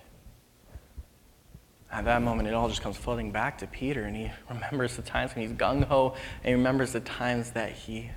At 1.91 2.05
that 2.05 2.21
moment, 2.21 2.47
it 2.47 2.53
all 2.53 2.69
just 2.69 2.83
comes 2.83 2.97
flooding 2.97 3.31
back 3.31 3.57
to 3.59 3.67
Peter, 3.67 4.03
and 4.03 4.15
he 4.15 4.29
remembers 4.49 4.95
the 4.95 5.01
times 5.01 5.33
when 5.33 5.47
he's 5.47 5.57
gung 5.57 5.85
ho, 5.85 6.13
and 6.43 6.49
he 6.49 6.53
remembers 6.53 6.91
the 6.91 6.99
times 6.99 7.49
that 7.51 7.71
he 7.71 8.11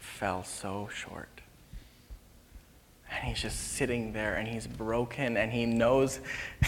fell 0.00 0.42
so 0.42 0.88
short. 0.92 1.40
And 3.22 3.28
he's 3.30 3.40
just 3.40 3.74
sitting 3.74 4.12
there 4.12 4.34
and 4.34 4.48
he's 4.48 4.66
broken 4.66 5.36
and 5.36 5.52
he 5.52 5.64
knows 5.64 6.18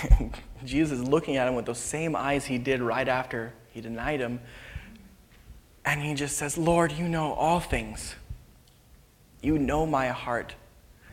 Jesus 0.65 1.01
is 1.01 1.09
looking 1.09 1.37
at 1.37 1.49
him 1.49 1.57
with 1.57 1.67
those 1.67 1.81
same 1.81 2.15
eyes 2.15 2.45
he 2.45 2.59
did 2.59 2.81
right 2.81 3.09
after 3.09 3.53
he 3.73 3.81
denied 3.81 4.21
him. 4.21 4.39
And 5.85 6.01
he 6.01 6.15
just 6.15 6.39
says, 6.39 6.57
Lord, 6.57 6.93
you 6.93 7.09
know 7.09 7.33
all 7.33 7.59
things. 7.59 8.15
You 9.43 9.59
know 9.59 9.85
my 9.85 10.07
heart. 10.09 10.55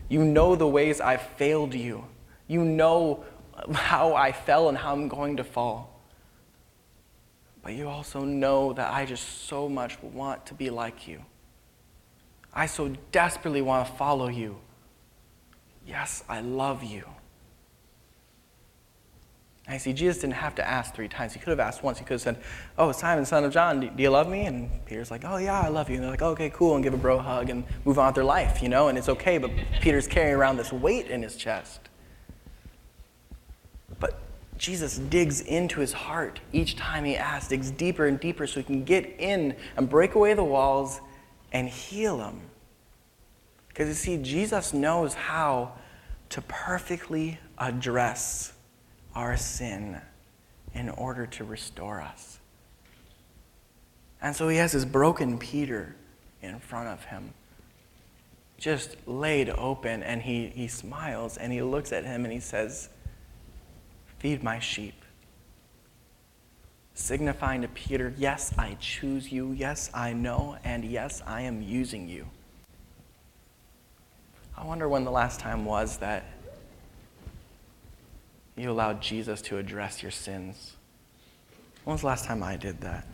You 0.10 0.24
know 0.24 0.56
the 0.56 0.68
ways 0.68 1.02
I've 1.02 1.24
failed 1.24 1.74
you. 1.74 2.06
You 2.48 2.64
know 2.64 3.24
how 3.74 4.14
I 4.14 4.34
fell 4.34 4.70
and 4.70 4.78
how 4.78 4.94
I'm 4.94 5.08
going 5.08 5.38
to 5.38 5.44
fall. 5.44 6.00
But 7.64 7.74
you 7.74 7.90
also 7.90 8.22
know 8.24 8.74
that 8.74 8.94
I 8.94 9.06
just 9.06 9.48
so 9.48 9.68
much 9.68 10.00
want 10.04 10.46
to 10.46 10.54
be 10.54 10.70
like 10.70 11.08
you. 11.08 11.26
I 12.54 12.68
so 12.68 12.96
desperately 13.12 13.64
want 13.64 13.88
to 13.88 13.94
follow 13.94 14.28
you. 14.28 14.58
Yes, 15.86 16.24
I 16.30 16.42
love 16.42 16.84
you. 16.84 17.06
I 19.68 19.78
see, 19.78 19.94
Jesus 19.94 20.22
didn't 20.22 20.34
have 20.34 20.56
to 20.56 20.68
ask 20.68 20.94
three 20.94 21.08
times. 21.08 21.34
He 21.34 21.40
could 21.40 21.52
have 21.52 21.60
asked 21.60 21.84
once. 21.84 22.00
He 22.00 22.04
could 22.04 22.16
have 22.16 22.22
said, 22.22 22.42
Oh, 22.78 22.92
Simon, 22.92 23.26
son 23.26 23.44
of 23.44 23.54
John, 23.54 23.80
do 23.80 24.04
you 24.04 24.10
love 24.10 24.28
me? 24.28 24.46
And 24.46 24.70
Peter's 24.86 25.12
like, 25.12 25.24
Oh, 25.24 25.38
yeah, 25.38 25.62
I 25.62 25.70
love 25.70 25.90
you. 25.90 25.96
And 25.96 26.04
they're 26.04 26.12
like, 26.12 26.22
Okay, 26.22 26.50
cool. 26.50 26.76
And 26.76 26.84
give 26.84 26.94
a 26.94 26.98
bro 26.98 27.20
a 27.20 27.22
hug 27.22 27.50
and 27.50 27.64
move 27.86 28.00
on 28.00 28.08
with 28.08 28.16
their 28.16 28.24
life, 28.24 28.62
you 28.62 28.70
know? 28.70 28.88
And 28.88 28.98
it's 28.98 29.08
okay, 29.08 29.38
but 29.38 29.52
Peter's 29.80 30.08
carrying 30.08 30.36
around 30.36 30.58
this 30.58 30.74
weight 30.74 31.08
in 31.08 31.22
his 31.22 31.36
chest. 31.36 31.80
But 34.00 34.20
Jesus 34.58 34.98
digs 34.98 35.42
into 35.42 35.80
his 35.80 35.94
heart 35.94 36.42
each 36.52 36.76
time 36.76 37.06
he 37.06 37.16
asks, 37.16 37.50
digs 37.50 37.72
deeper 37.72 38.08
and 38.08 38.20
deeper 38.20 38.48
so 38.48 38.60
he 38.60 38.64
can 38.64 38.84
get 38.84 39.16
in 39.20 39.56
and 39.78 39.88
break 39.88 40.16
away 40.16 40.34
the 40.34 40.44
walls 40.44 41.02
and 41.54 41.70
heal 41.70 42.18
them. 42.18 42.42
Because 43.72 43.88
you 43.88 43.94
see, 43.94 44.18
Jesus 44.18 44.74
knows 44.74 45.14
how 45.14 45.72
to 46.30 46.42
perfectly 46.42 47.40
address 47.58 48.52
our 49.16 49.38
sin 49.38 50.02
in 50.74 50.90
order 50.90 51.26
to 51.26 51.46
restore 51.46 52.02
us. 52.02 52.40
And 54.22 54.36
so 54.36 54.50
he 54.50 54.58
has 54.58 54.74
this 54.74 54.84
broken 54.84 55.38
Peter 55.38 55.96
in 56.42 56.60
front 56.60 56.90
of 56.90 57.06
him, 57.06 57.34
just 58.58 58.96
laid 59.08 59.50
open, 59.50 60.04
and 60.04 60.22
he, 60.22 60.48
he 60.48 60.68
smiles 60.68 61.38
and 61.38 61.52
he 61.52 61.62
looks 61.62 61.94
at 61.94 62.04
him 62.04 62.26
and 62.26 62.34
he 62.34 62.40
says, 62.40 62.90
Feed 64.20 64.44
my 64.44 64.60
sheep. 64.60 64.94
Signifying 66.94 67.62
to 67.62 67.68
Peter, 67.70 68.14
Yes, 68.18 68.54
I 68.58 68.76
choose 68.80 69.32
you. 69.32 69.54
Yes, 69.54 69.90
I 69.94 70.14
know. 70.14 70.58
And 70.64 70.84
yes, 70.84 71.22
I 71.26 71.42
am 71.42 71.62
using 71.62 72.08
you. 72.08 72.28
I 74.62 74.64
wonder 74.64 74.88
when 74.88 75.04
the 75.06 75.12
last 75.12 75.40
time 75.40 75.66
was 75.66 75.98
that 75.98 76.24
you 78.56 78.70
allowed 78.70 79.02
Jesus 79.02 79.42
to 79.44 79.58
address 79.58 80.04
your 80.04 80.12
sins. 80.12 80.76
When 81.84 81.96
was 81.96 82.02
the 82.02 82.08
last 82.08 82.26
time 82.26 82.44
I 82.44 82.58
did 82.58 82.80
that? 82.82 83.08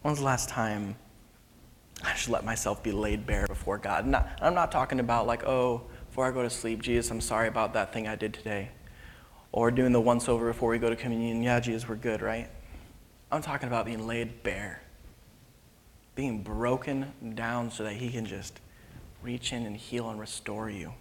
When 0.00 0.12
was 0.12 0.20
the 0.20 0.24
last 0.24 0.48
time 0.48 0.96
I 2.02 2.14
just 2.14 2.30
let 2.30 2.46
myself 2.46 2.82
be 2.82 2.92
laid 2.92 3.26
bare 3.26 3.46
before 3.46 3.76
God? 3.76 4.06
Not, 4.06 4.26
I'm 4.40 4.54
not 4.54 4.72
talking 4.72 5.00
about, 5.00 5.26
like, 5.26 5.44
oh, 5.44 5.82
before 6.08 6.26
I 6.26 6.30
go 6.30 6.42
to 6.42 6.48
sleep, 6.48 6.80
Jesus, 6.80 7.10
I'm 7.10 7.20
sorry 7.20 7.48
about 7.48 7.74
that 7.74 7.92
thing 7.92 8.08
I 8.08 8.16
did 8.16 8.32
today. 8.32 8.70
Or 9.52 9.70
doing 9.70 9.92
the 9.92 10.00
once 10.00 10.30
over 10.30 10.46
before 10.46 10.70
we 10.70 10.78
go 10.78 10.88
to 10.88 10.96
communion. 10.96 11.42
Yeah, 11.42 11.60
Jesus, 11.60 11.86
we're 11.86 11.96
good, 11.96 12.22
right? 12.22 12.48
I'm 13.30 13.42
talking 13.42 13.68
about 13.68 13.84
being 13.84 14.06
laid 14.06 14.42
bare, 14.42 14.80
being 16.14 16.42
broken 16.42 17.12
down 17.34 17.70
so 17.70 17.84
that 17.84 17.92
He 17.92 18.08
can 18.08 18.24
just 18.24 18.60
reach 19.26 19.52
in 19.52 19.66
and 19.66 19.76
heal 19.76 20.08
and 20.08 20.20
restore 20.20 20.70
you. 20.70 20.92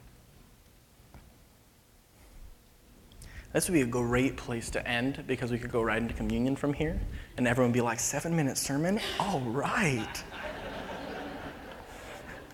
This 3.53 3.70
would 3.70 3.75
be 3.75 3.84
a 3.84 3.86
great 3.86 4.36
place 4.36 4.72
to 4.72 4.86
end 4.86 5.24
because 5.27 5.51
we 5.51 5.60
could 5.60 5.72
go 5.72 5.84
right 5.84 6.01
into 6.01 6.15
communion 6.15 6.55
from 6.55 6.74
here 6.74 7.00
and 7.38 7.48
everyone 7.48 7.72
be 7.72 7.82
like, 7.82 8.00
seven 8.00 8.36
minute 8.36 8.58
sermon? 8.58 9.00
All 9.20 9.41
right. 9.41 10.24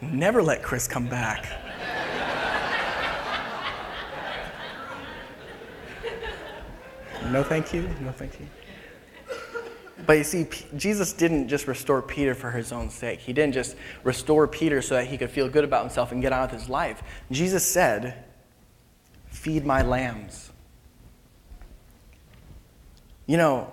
Never 0.02 0.44
let 0.44 0.62
Chris 0.62 0.88
come 0.90 1.08
back. 1.08 1.48
No, 7.32 7.44
thank 7.44 7.74
you. 7.74 7.90
No, 8.02 8.12
thank 8.12 8.40
you. 8.42 8.48
But 10.06 10.14
you 10.14 10.24
see, 10.24 10.48
Jesus 10.76 11.14
didn't 11.14 11.48
just 11.48 11.68
restore 11.68 12.02
Peter 12.02 12.34
for 12.34 12.52
his 12.52 12.72
own 12.72 12.90
sake. 12.90 13.20
He 13.20 13.34
didn't 13.34 13.54
just 13.54 13.76
restore 14.04 14.48
Peter 14.48 14.82
so 14.82 14.96
that 14.96 15.08
he 15.08 15.18
could 15.18 15.30
feel 15.30 15.48
good 15.48 15.64
about 15.64 15.82
himself 15.82 16.12
and 16.12 16.22
get 16.22 16.34
on 16.34 16.50
with 16.50 16.60
his 16.60 16.70
life. 16.70 17.04
Jesus 17.30 17.66
said, 17.66 18.26
Feed 19.28 19.66
my 19.66 19.82
lambs. 19.82 20.52
You 23.28 23.38
know, 23.38 23.72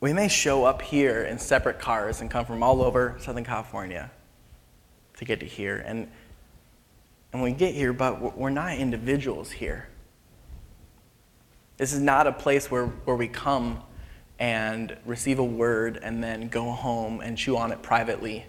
we 0.00 0.12
may 0.12 0.28
show 0.28 0.64
up 0.64 0.82
here 0.82 1.24
in 1.24 1.38
separate 1.38 1.78
cars 1.78 2.20
and 2.20 2.30
come 2.30 2.44
from 2.44 2.62
all 2.62 2.82
over 2.82 3.16
Southern 3.20 3.44
California 3.44 4.10
to 5.16 5.24
get 5.24 5.40
to 5.40 5.46
here. 5.46 5.82
And, 5.86 6.08
and 7.32 7.42
we 7.42 7.52
get 7.52 7.74
here, 7.74 7.92
but 7.92 8.36
we're 8.36 8.50
not 8.50 8.76
individuals 8.76 9.50
here. 9.50 9.88
This 11.76 11.92
is 11.92 12.00
not 12.00 12.26
a 12.26 12.32
place 12.32 12.70
where, 12.70 12.86
where 12.86 13.16
we 13.16 13.28
come 13.28 13.82
and 14.42 14.96
receive 15.06 15.38
a 15.38 15.44
word 15.44 16.00
and 16.02 16.22
then 16.22 16.48
go 16.48 16.72
home 16.72 17.20
and 17.20 17.38
chew 17.38 17.56
on 17.56 17.70
it 17.70 17.80
privately 17.80 18.44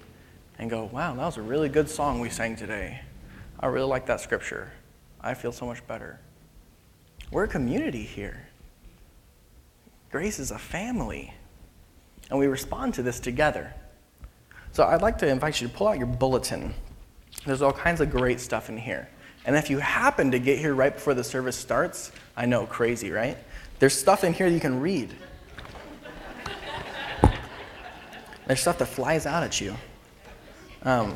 and 0.57 0.67
go, 0.67 0.85
wow, 0.85 1.13
that 1.13 1.23
was 1.23 1.37
a 1.37 1.41
really 1.41 1.69
good 1.69 1.87
song 1.87 2.19
we 2.19 2.31
sang 2.31 2.55
today. 2.55 2.99
I 3.59 3.67
really 3.67 3.85
like 3.85 4.07
that 4.07 4.19
scripture. 4.19 4.71
I 5.21 5.35
feel 5.35 5.51
so 5.51 5.67
much 5.67 5.85
better. 5.85 6.19
We're 7.29 7.43
a 7.43 7.47
community 7.47 8.01
here. 8.01 8.47
Grace 10.09 10.39
is 10.39 10.49
a 10.49 10.57
family, 10.57 11.31
and 12.31 12.39
we 12.39 12.47
respond 12.47 12.95
to 12.95 13.03
this 13.03 13.19
together. 13.19 13.71
So 14.71 14.85
I'd 14.85 15.03
like 15.03 15.19
to 15.19 15.27
invite 15.27 15.61
you 15.61 15.67
to 15.67 15.73
pull 15.75 15.89
out 15.89 15.99
your 15.99 16.07
bulletin. 16.07 16.73
There's 17.45 17.61
all 17.61 17.71
kinds 17.71 18.01
of 18.01 18.09
great 18.09 18.39
stuff 18.39 18.67
in 18.67 18.79
here. 18.79 19.09
And 19.45 19.55
if 19.55 19.69
you 19.69 19.77
happen 19.77 20.31
to 20.31 20.39
get 20.39 20.57
here 20.57 20.73
right 20.73 20.95
before 20.95 21.13
the 21.13 21.23
service 21.23 21.55
starts, 21.55 22.11
I 22.35 22.47
know, 22.47 22.65
crazy, 22.65 23.11
right? 23.11 23.37
There's 23.77 23.93
stuff 23.93 24.23
in 24.23 24.33
here 24.33 24.47
you 24.47 24.59
can 24.59 24.79
read. 24.79 25.13
There's 28.47 28.59
stuff 28.59 28.77
that 28.79 28.87
flies 28.87 29.25
out 29.25 29.43
at 29.43 29.61
you. 29.61 29.75
Um, 30.83 31.15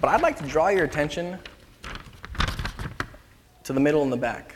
but 0.00 0.10
I'd 0.10 0.22
like 0.22 0.38
to 0.38 0.46
draw 0.46 0.68
your 0.68 0.84
attention 0.84 1.38
to 3.64 3.72
the 3.72 3.80
middle 3.80 4.02
and 4.02 4.12
the 4.12 4.16
back. 4.16 4.54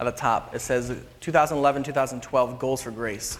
At 0.00 0.04
the 0.04 0.12
top, 0.12 0.54
it 0.54 0.60
says 0.60 0.96
2011 1.20 1.82
2012 1.84 2.58
Goals 2.58 2.82
for 2.82 2.90
Grace. 2.90 3.38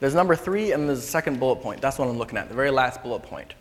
There's 0.00 0.14
number 0.14 0.34
three, 0.34 0.72
and 0.72 0.88
there's 0.88 0.98
a 0.98 1.02
second 1.02 1.38
bullet 1.38 1.62
point. 1.62 1.80
That's 1.80 1.98
what 1.98 2.08
I'm 2.08 2.18
looking 2.18 2.36
at, 2.36 2.48
the 2.48 2.54
very 2.54 2.70
last 2.70 3.02
bullet 3.02 3.22
point. 3.22 3.54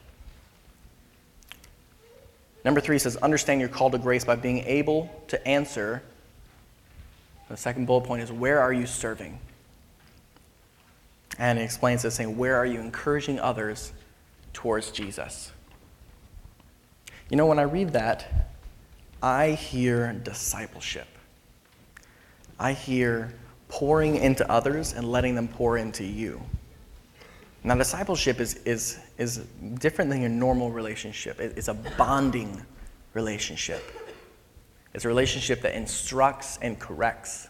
Number 2.66 2.82
three 2.82 3.00
says, 3.00 3.16
Understand 3.18 3.60
your 3.60 3.70
call 3.70 3.90
to 3.92 3.98
grace 3.98 4.24
by 4.24 4.36
being 4.36 4.60
able 4.60 5.10
to 5.28 5.48
answer. 5.48 6.04
The 7.50 7.58
second 7.58 7.86
bullet 7.86 8.06
point 8.06 8.24
is, 8.24 8.32
Where 8.32 8.60
are 8.60 8.74
you 8.74 8.86
serving? 8.86 9.40
And 11.38 11.58
he 11.58 11.66
explains 11.66 12.04
this 12.04 12.16
saying, 12.16 12.38
Where 12.38 12.56
are 12.56 12.66
you 12.66 12.80
encouraging 12.80 13.40
others 13.40 13.94
towards 14.54 14.92
Jesus? 14.92 15.52
You 17.30 17.38
know, 17.38 17.46
when 17.46 17.60
I 17.60 17.64
read 17.64 17.94
that, 17.94 18.52
I 19.24 19.52
hear 19.52 20.12
discipleship. 20.14 21.08
I 22.60 22.74
hear 22.74 23.34
pouring 23.70 24.18
into 24.18 24.50
others 24.52 24.94
and 24.94 25.10
letting 25.10 25.36
them 25.36 25.48
pour 25.48 25.78
into 25.78 26.04
you. 26.04 26.42
Now, 27.64 27.76
discipleship 27.76 28.40
is, 28.40 28.56
is, 28.66 29.00
is 29.18 29.38
different 29.76 30.10
than 30.10 30.22
your 30.22 30.30
normal 30.30 30.72
relationship, 30.72 31.40
it's 31.40 31.68
a 31.68 31.74
bonding 31.74 32.62
relationship. 33.14 33.84
It's 34.94 35.06
a 35.06 35.08
relationship 35.08 35.62
that 35.62 35.74
instructs 35.74 36.58
and 36.62 36.78
corrects, 36.78 37.48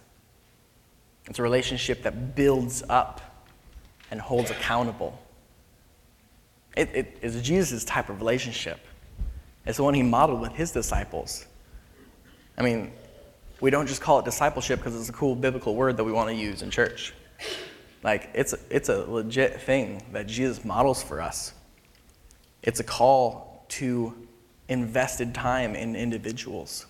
it's 1.28 1.40
a 1.40 1.44
relationship 1.44 2.04
that 2.04 2.36
builds 2.36 2.84
up 2.88 3.31
and 4.12 4.22
holds 4.22 4.52
accountable. 4.52 5.18
It, 6.78 6.90
it 6.94 7.18
is 7.22 7.42
Jesus' 7.42 7.84
type 7.84 8.10
of 8.10 8.20
relationship. 8.20 8.80
It's 9.66 9.78
the 9.78 9.84
one 9.84 9.94
he 9.94 10.04
modeled 10.04 10.42
with 10.42 10.54
his 10.54 10.72
disciples. 10.72 11.46
I 12.58 12.62
mean, 12.62 12.92
we 13.62 13.70
don't 13.70 13.88
just 13.88 14.02
call 14.02 14.20
it 14.20 14.26
discipleship 14.26 14.80
because 14.80 14.96
it's 15.00 15.10
a 15.10 15.14
cool 15.14 15.36
biblical 15.36 15.76
word 15.76 15.98
that 15.98 16.04
we 16.04 16.12
want 16.12 16.30
to 16.30 16.36
use 16.36 16.62
in 16.62 16.70
church. 16.70 17.14
Like, 18.04 18.30
it's 18.34 18.54
a, 18.54 18.60
it's 18.70 18.90
a 18.90 18.98
legit 19.10 19.62
thing 19.62 20.04
that 20.12 20.28
Jesus 20.28 20.66
models 20.66 21.04
for 21.04 21.22
us. 21.22 21.54
It's 22.64 22.80
a 22.80 22.84
call 22.84 23.66
to 23.70 24.14
invested 24.68 25.34
time 25.36 25.76
in 25.76 25.96
individuals. 25.96 26.86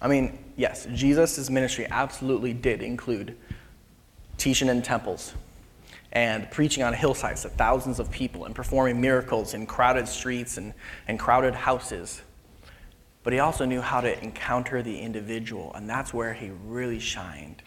I 0.00 0.08
mean, 0.08 0.38
yes, 0.56 0.86
Jesus' 0.94 1.50
ministry 1.50 1.86
absolutely 1.90 2.52
did 2.52 2.82
include 2.82 3.36
teaching 4.38 4.68
in 4.68 4.82
temples, 4.82 5.34
and 6.16 6.50
preaching 6.50 6.82
on 6.82 6.94
hillsides 6.94 7.42
to 7.42 7.50
thousands 7.50 8.00
of 8.00 8.10
people 8.10 8.46
and 8.46 8.54
performing 8.54 8.98
miracles 8.98 9.52
in 9.52 9.66
crowded 9.66 10.08
streets 10.08 10.56
and, 10.56 10.72
and 11.06 11.18
crowded 11.18 11.54
houses. 11.54 12.22
But 13.22 13.34
he 13.34 13.38
also 13.38 13.66
knew 13.66 13.82
how 13.82 14.00
to 14.00 14.22
encounter 14.24 14.82
the 14.82 14.98
individual, 14.98 15.74
and 15.74 15.90
that's 15.90 16.14
where 16.14 16.32
he 16.32 16.52
really 16.64 17.00
shined. 17.00 17.62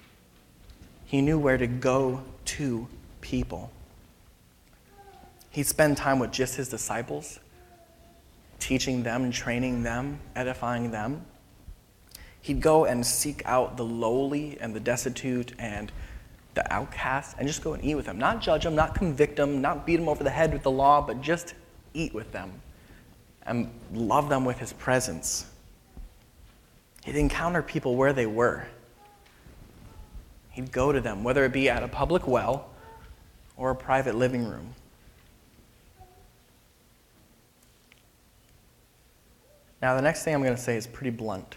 He 1.05 1.21
knew 1.21 1.37
where 1.37 1.59
to 1.59 1.67
go 1.67 2.23
to 2.45 2.87
people. 3.21 3.69
He'd 5.51 5.67
spend 5.67 5.97
time 5.97 6.17
with 6.17 6.31
just 6.31 6.55
his 6.55 6.69
disciples, 6.69 7.39
teaching 8.57 9.03
them, 9.03 9.29
training 9.29 9.83
them, 9.83 10.21
edifying 10.35 10.89
them. 10.89 11.21
He'd 12.41 12.61
go 12.61 12.85
and 12.85 13.05
seek 13.05 13.43
out 13.45 13.77
the 13.77 13.85
lowly 13.85 14.57
and 14.59 14.73
the 14.73 14.79
destitute 14.79 15.53
and 15.59 15.91
the 16.55 16.73
outcasts, 16.73 17.35
and 17.37 17.47
just 17.47 17.63
go 17.63 17.73
and 17.73 17.83
eat 17.83 17.95
with 17.95 18.05
them. 18.05 18.17
Not 18.17 18.41
judge 18.41 18.63
them, 18.63 18.75
not 18.75 18.95
convict 18.95 19.35
them, 19.35 19.61
not 19.61 19.85
beat 19.85 19.97
them 19.97 20.09
over 20.09 20.23
the 20.23 20.29
head 20.29 20.51
with 20.51 20.63
the 20.63 20.71
law, 20.71 21.01
but 21.01 21.21
just 21.21 21.53
eat 21.93 22.13
with 22.13 22.31
them 22.31 22.51
and 23.43 23.71
love 23.93 24.29
them 24.29 24.45
with 24.45 24.57
his 24.57 24.73
presence. 24.73 25.45
He'd 27.05 27.15
encounter 27.15 27.61
people 27.61 27.95
where 27.95 28.13
they 28.13 28.25
were. 28.25 28.67
He'd 30.51 30.71
go 30.71 30.91
to 30.91 30.99
them, 30.99 31.23
whether 31.23 31.45
it 31.45 31.53
be 31.53 31.69
at 31.69 31.81
a 31.81 31.87
public 31.87 32.27
well 32.27 32.69
or 33.55 33.71
a 33.71 33.75
private 33.75 34.15
living 34.15 34.45
room. 34.45 34.73
Now, 39.81 39.95
the 39.95 40.01
next 40.01 40.23
thing 40.23 40.35
I'm 40.35 40.43
going 40.43 40.55
to 40.55 40.61
say 40.61 40.75
is 40.75 40.85
pretty 40.85 41.11
blunt. 41.11 41.55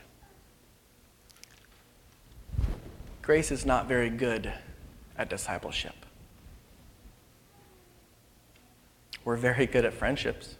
Grace 3.20 3.50
is 3.50 3.66
not 3.66 3.86
very 3.86 4.10
good 4.10 4.52
at 5.16 5.28
discipleship. 5.28 5.94
We're 9.24 9.36
very 9.36 9.66
good 9.66 9.84
at 9.84 9.92
friendships. 9.92 10.56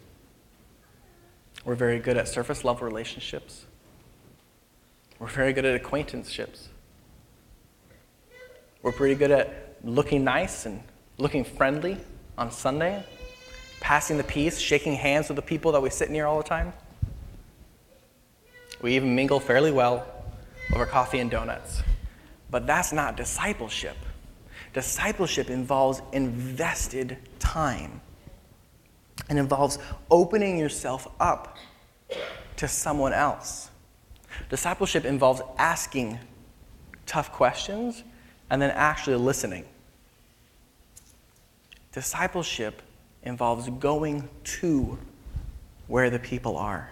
We're 1.65 1.75
very 1.75 1.99
good 1.99 2.17
at 2.17 2.27
surface 2.27 2.63
level 2.63 2.85
relationships. 2.85 3.65
We're 5.19 5.27
very 5.27 5.53
good 5.53 5.65
at 5.65 5.75
acquaintanceships. 5.75 6.69
We're 8.81 8.91
pretty 8.91 9.15
good 9.15 9.31
at 9.31 9.77
looking 9.83 10.23
nice 10.23 10.65
and 10.65 10.81
looking 11.17 11.43
friendly 11.43 11.97
on 12.37 12.51
Sunday, 12.51 13.03
passing 13.79 14.17
the 14.17 14.23
peace, 14.23 14.59
shaking 14.59 14.95
hands 14.95 15.29
with 15.29 15.35
the 15.35 15.41
people 15.41 15.71
that 15.71 15.81
we 15.81 15.89
sit 15.89 16.09
near 16.09 16.25
all 16.25 16.37
the 16.37 16.47
time. 16.47 16.73
We 18.81 18.95
even 18.95 19.15
mingle 19.15 19.39
fairly 19.39 19.71
well 19.71 20.05
over 20.73 20.85
coffee 20.85 21.19
and 21.19 21.31
donuts. 21.31 21.81
But 22.51 22.67
that's 22.67 22.91
not 22.91 23.15
discipleship. 23.15 23.95
Discipleship 24.73 25.49
involves 25.49 26.01
invested 26.11 27.17
time. 27.39 28.01
It 29.29 29.37
involves 29.37 29.77
opening 30.09 30.57
yourself 30.57 31.07
up 31.19 31.57
to 32.57 32.67
someone 32.67 33.13
else. 33.13 33.69
Discipleship 34.49 35.05
involves 35.05 35.41
asking 35.57 36.19
tough 37.05 37.31
questions 37.31 38.03
and 38.49 38.61
then 38.61 38.71
actually 38.71 39.15
listening. 39.15 39.65
Discipleship 41.91 42.81
involves 43.21 43.69
going 43.79 44.27
to 44.43 44.97
where 45.87 46.09
the 46.09 46.19
people 46.19 46.57
are. 46.57 46.89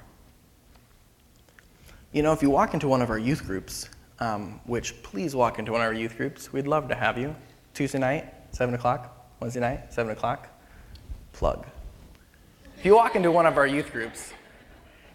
You 2.12 2.22
know, 2.22 2.34
if 2.34 2.42
you 2.42 2.50
walk 2.50 2.74
into 2.74 2.88
one 2.88 3.02
of 3.02 3.10
our 3.10 3.18
youth 3.18 3.46
groups, 3.46 3.90
um, 4.20 4.60
which 4.66 5.02
please 5.02 5.36
walk 5.36 5.60
into 5.60 5.72
one 5.72 5.82
of 5.82 5.88
our 5.88 5.94
youth 5.94 6.18
groups, 6.18 6.54
we'd 6.54 6.68
love 6.68 6.88
to 6.90 6.96
have 6.96 7.18
you. 7.18 7.36
Tuesday 7.74 8.00
night, 8.00 8.34
7 8.51 8.74
o'clock, 8.75 9.34
Wednesday 9.40 9.60
night, 9.60 9.94
7 9.94 10.12
o'clock. 10.12 10.48
Plug. 11.34 11.66
If 12.78 12.86
you 12.86 12.96
walk 12.96 13.16
into 13.16 13.32
one 13.32 13.46
of 13.46 13.58
our 13.58 13.68
youth 13.68 13.92
groups, 13.92 14.34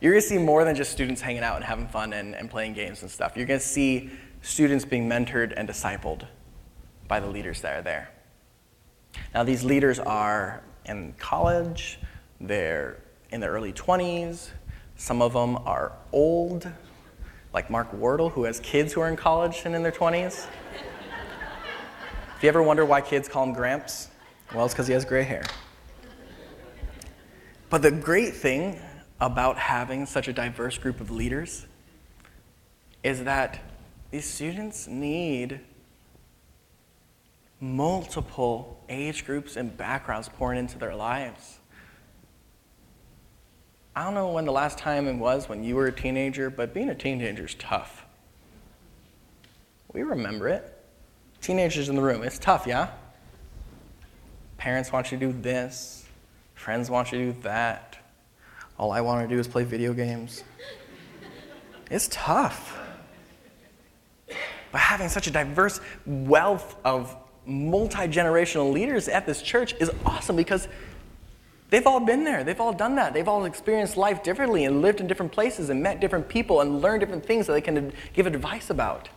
you're 0.00 0.12
going 0.12 0.22
to 0.22 0.28
see 0.28 0.38
more 0.38 0.64
than 0.64 0.74
just 0.74 0.92
students 0.92 1.20
hanging 1.20 1.42
out 1.42 1.56
and 1.56 1.64
having 1.64 1.88
fun 1.88 2.12
and, 2.12 2.34
and 2.34 2.50
playing 2.50 2.72
games 2.72 3.02
and 3.02 3.10
stuff. 3.10 3.36
You're 3.36 3.46
going 3.46 3.60
to 3.60 3.66
see 3.66 4.10
students 4.42 4.84
being 4.84 5.08
mentored 5.08 5.52
and 5.56 5.68
discipled 5.68 6.26
by 7.08 7.20
the 7.20 7.26
leaders 7.26 7.60
that 7.62 7.78
are 7.78 7.82
there. 7.82 8.10
Now, 9.34 9.44
these 9.44 9.64
leaders 9.64 9.98
are 9.98 10.62
in 10.84 11.14
college, 11.18 11.98
they're 12.40 12.98
in 13.30 13.40
their 13.40 13.50
early 13.50 13.72
20s, 13.72 14.50
some 14.96 15.20
of 15.20 15.32
them 15.32 15.56
are 15.66 15.92
old, 16.12 16.70
like 17.52 17.70
Mark 17.70 17.92
Wardle, 17.92 18.30
who 18.30 18.44
has 18.44 18.60
kids 18.60 18.92
who 18.92 19.00
are 19.00 19.08
in 19.08 19.16
college 19.16 19.62
and 19.64 19.74
in 19.74 19.82
their 19.82 19.92
20s. 19.92 20.46
If 22.36 22.42
you 22.42 22.50
ever 22.50 22.62
wonder 22.62 22.84
why 22.84 23.00
kids 23.00 23.28
call 23.28 23.44
him 23.44 23.54
Gramps, 23.54 24.10
well, 24.54 24.66
it's 24.66 24.74
because 24.74 24.86
he 24.86 24.92
has 24.92 25.06
gray 25.06 25.22
hair. 25.22 25.44
But 27.70 27.80
the 27.80 27.90
great 27.90 28.34
thing 28.34 28.78
about 29.20 29.56
having 29.56 30.04
such 30.04 30.28
a 30.28 30.34
diverse 30.34 30.76
group 30.76 31.00
of 31.00 31.10
leaders 31.10 31.66
is 33.02 33.24
that 33.24 33.58
these 34.10 34.26
students 34.26 34.86
need 34.86 35.60
multiple 37.58 38.84
age 38.90 39.24
groups 39.24 39.56
and 39.56 39.74
backgrounds 39.74 40.28
pouring 40.28 40.58
into 40.58 40.76
their 40.76 40.94
lives. 40.94 41.58
I 43.94 44.04
don't 44.04 44.12
know 44.12 44.28
when 44.28 44.44
the 44.44 44.52
last 44.52 44.76
time 44.76 45.08
it 45.08 45.14
was 45.14 45.48
when 45.48 45.64
you 45.64 45.74
were 45.74 45.86
a 45.86 45.92
teenager, 45.92 46.50
but 46.50 46.74
being 46.74 46.90
a 46.90 46.94
teenager 46.94 47.46
is 47.46 47.54
tough. 47.54 48.04
We 49.94 50.02
remember 50.02 50.48
it. 50.48 50.75
Teenagers 51.46 51.88
in 51.88 51.94
the 51.94 52.02
room, 52.02 52.24
it's 52.24 52.40
tough, 52.40 52.66
yeah? 52.66 52.88
Parents 54.58 54.90
want 54.90 55.12
you 55.12 55.18
to 55.18 55.26
do 55.26 55.40
this, 55.42 56.04
friends 56.56 56.90
want 56.90 57.12
you 57.12 57.18
to 57.18 57.32
do 57.32 57.40
that. 57.42 57.98
All 58.80 58.90
I 58.90 59.00
want 59.00 59.28
to 59.28 59.32
do 59.32 59.38
is 59.38 59.46
play 59.46 59.62
video 59.62 59.92
games. 59.92 60.42
It's 61.88 62.08
tough. 62.10 62.76
But 64.72 64.80
having 64.80 65.08
such 65.08 65.28
a 65.28 65.30
diverse 65.30 65.80
wealth 66.04 66.74
of 66.84 67.14
multi 67.46 68.08
generational 68.08 68.72
leaders 68.72 69.06
at 69.06 69.24
this 69.24 69.40
church 69.40 69.72
is 69.78 69.92
awesome 70.04 70.34
because 70.34 70.66
they've 71.70 71.86
all 71.86 72.00
been 72.00 72.24
there. 72.24 72.42
They've 72.42 72.60
all 72.60 72.72
done 72.72 72.96
that. 72.96 73.14
They've 73.14 73.28
all 73.28 73.44
experienced 73.44 73.96
life 73.96 74.24
differently 74.24 74.64
and 74.64 74.82
lived 74.82 75.00
in 75.00 75.06
different 75.06 75.30
places 75.30 75.70
and 75.70 75.80
met 75.80 76.00
different 76.00 76.28
people 76.28 76.60
and 76.60 76.82
learned 76.82 76.98
different 76.98 77.24
things 77.24 77.46
that 77.46 77.52
they 77.52 77.60
can 77.60 77.92
give 78.14 78.26
advice 78.26 78.68
about. 78.68 79.10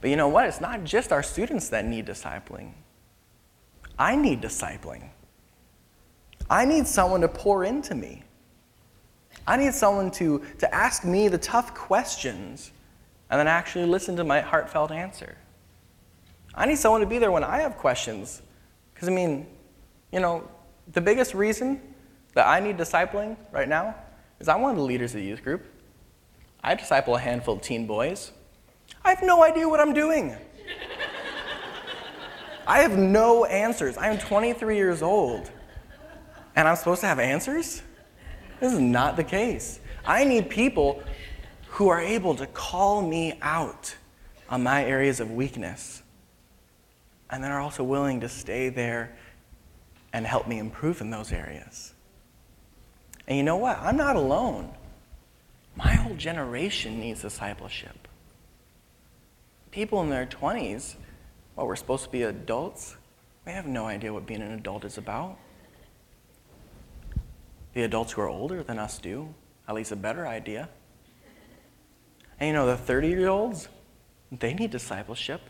But 0.00 0.10
you 0.10 0.16
know 0.16 0.28
what? 0.28 0.46
It's 0.46 0.60
not 0.60 0.84
just 0.84 1.12
our 1.12 1.22
students 1.22 1.68
that 1.70 1.84
need 1.84 2.06
discipling. 2.06 2.72
I 3.98 4.14
need 4.16 4.42
discipling. 4.42 5.08
I 6.48 6.64
need 6.64 6.86
someone 6.86 7.20
to 7.22 7.28
pour 7.28 7.64
into 7.64 7.94
me. 7.94 8.22
I 9.46 9.56
need 9.56 9.74
someone 9.74 10.10
to, 10.12 10.42
to 10.58 10.74
ask 10.74 11.04
me 11.04 11.28
the 11.28 11.38
tough 11.38 11.74
questions 11.74 12.72
and 13.30 13.38
then 13.38 13.48
actually 13.48 13.86
listen 13.86 14.16
to 14.16 14.24
my 14.24 14.40
heartfelt 14.40 14.90
answer. 14.90 15.36
I 16.54 16.66
need 16.66 16.78
someone 16.78 17.00
to 17.00 17.06
be 17.06 17.18
there 17.18 17.32
when 17.32 17.44
I 17.44 17.60
have 17.60 17.76
questions. 17.76 18.42
Because, 18.94 19.08
I 19.08 19.12
mean, 19.12 19.46
you 20.12 20.20
know, 20.20 20.48
the 20.92 21.00
biggest 21.00 21.34
reason 21.34 21.80
that 22.34 22.46
I 22.46 22.60
need 22.60 22.76
discipling 22.76 23.36
right 23.52 23.68
now 23.68 23.94
is 24.40 24.48
I'm 24.48 24.62
one 24.62 24.70
of 24.70 24.76
the 24.76 24.82
leaders 24.82 25.14
of 25.14 25.20
the 25.20 25.26
youth 25.26 25.42
group. 25.42 25.64
I 26.62 26.74
disciple 26.74 27.16
a 27.16 27.20
handful 27.20 27.54
of 27.54 27.62
teen 27.62 27.86
boys. 27.86 28.32
I 29.04 29.10
have 29.10 29.22
no 29.22 29.42
idea 29.44 29.68
what 29.68 29.80
I'm 29.80 29.94
doing. 29.94 30.36
I 32.66 32.80
have 32.80 32.98
no 32.98 33.44
answers. 33.44 33.96
I 33.96 34.08
am 34.08 34.18
23 34.18 34.76
years 34.76 35.02
old. 35.02 35.50
And 36.56 36.66
I'm 36.66 36.76
supposed 36.76 37.02
to 37.02 37.06
have 37.06 37.18
answers? 37.18 37.82
This 38.60 38.72
is 38.72 38.80
not 38.80 39.16
the 39.16 39.24
case. 39.24 39.78
I 40.04 40.24
need 40.24 40.50
people 40.50 41.02
who 41.68 41.88
are 41.88 42.00
able 42.00 42.34
to 42.36 42.46
call 42.46 43.02
me 43.02 43.38
out 43.42 43.94
on 44.48 44.62
my 44.62 44.84
areas 44.84 45.20
of 45.20 45.30
weakness 45.30 46.02
and 47.30 47.42
then 47.42 47.50
are 47.50 47.60
also 47.60 47.84
willing 47.84 48.20
to 48.20 48.28
stay 48.28 48.68
there 48.68 49.16
and 50.12 50.26
help 50.26 50.48
me 50.48 50.58
improve 50.58 51.00
in 51.00 51.10
those 51.10 51.32
areas. 51.32 51.92
And 53.28 53.36
you 53.36 53.42
know 53.42 53.56
what? 53.56 53.78
I'm 53.78 53.96
not 53.96 54.16
alone. 54.16 54.72
My 55.74 55.92
whole 55.92 56.14
generation 56.14 57.00
needs 57.00 57.22
discipleship. 57.22 58.05
People 59.76 60.00
in 60.00 60.08
their 60.08 60.24
20s, 60.24 60.94
well, 61.54 61.66
we're 61.66 61.76
supposed 61.76 62.04
to 62.04 62.08
be 62.08 62.22
adults, 62.22 62.96
we 63.44 63.52
have 63.52 63.66
no 63.66 63.84
idea 63.84 64.10
what 64.10 64.24
being 64.24 64.40
an 64.40 64.52
adult 64.52 64.86
is 64.86 64.96
about. 64.96 65.36
The 67.74 67.82
adults 67.82 68.12
who 68.12 68.22
are 68.22 68.28
older 68.30 68.62
than 68.62 68.78
us 68.78 68.98
do, 68.98 69.34
at 69.68 69.74
least 69.74 69.92
a 69.92 69.96
better 69.96 70.26
idea. 70.26 70.70
And 72.40 72.46
you 72.46 72.54
know, 72.54 72.64
the 72.64 72.78
30 72.78 73.08
year 73.08 73.28
olds, 73.28 73.68
they 74.32 74.54
need 74.54 74.70
discipleship. 74.70 75.42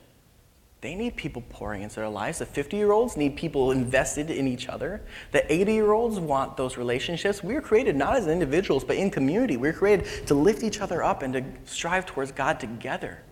They 0.80 0.96
need 0.96 1.14
people 1.14 1.44
pouring 1.48 1.82
into 1.82 1.94
their 1.94 2.08
lives. 2.08 2.40
The 2.40 2.46
50 2.46 2.76
year 2.76 2.90
olds 2.90 3.16
need 3.16 3.36
people 3.36 3.70
invested 3.70 4.28
in 4.28 4.48
each 4.48 4.68
other. 4.68 5.02
The 5.30 5.52
80 5.52 5.72
year 5.72 5.92
olds 5.92 6.18
want 6.18 6.56
those 6.56 6.76
relationships. 6.76 7.44
We 7.44 7.54
are 7.54 7.60
created 7.60 7.94
not 7.94 8.16
as 8.16 8.26
individuals, 8.26 8.82
but 8.82 8.96
in 8.96 9.08
community. 9.08 9.56
We 9.56 9.68
are 9.68 9.72
created 9.72 10.26
to 10.26 10.34
lift 10.34 10.64
each 10.64 10.80
other 10.80 11.04
up 11.04 11.22
and 11.22 11.32
to 11.32 11.44
strive 11.64 12.06
towards 12.06 12.32
God 12.32 12.58
together. 12.58 13.22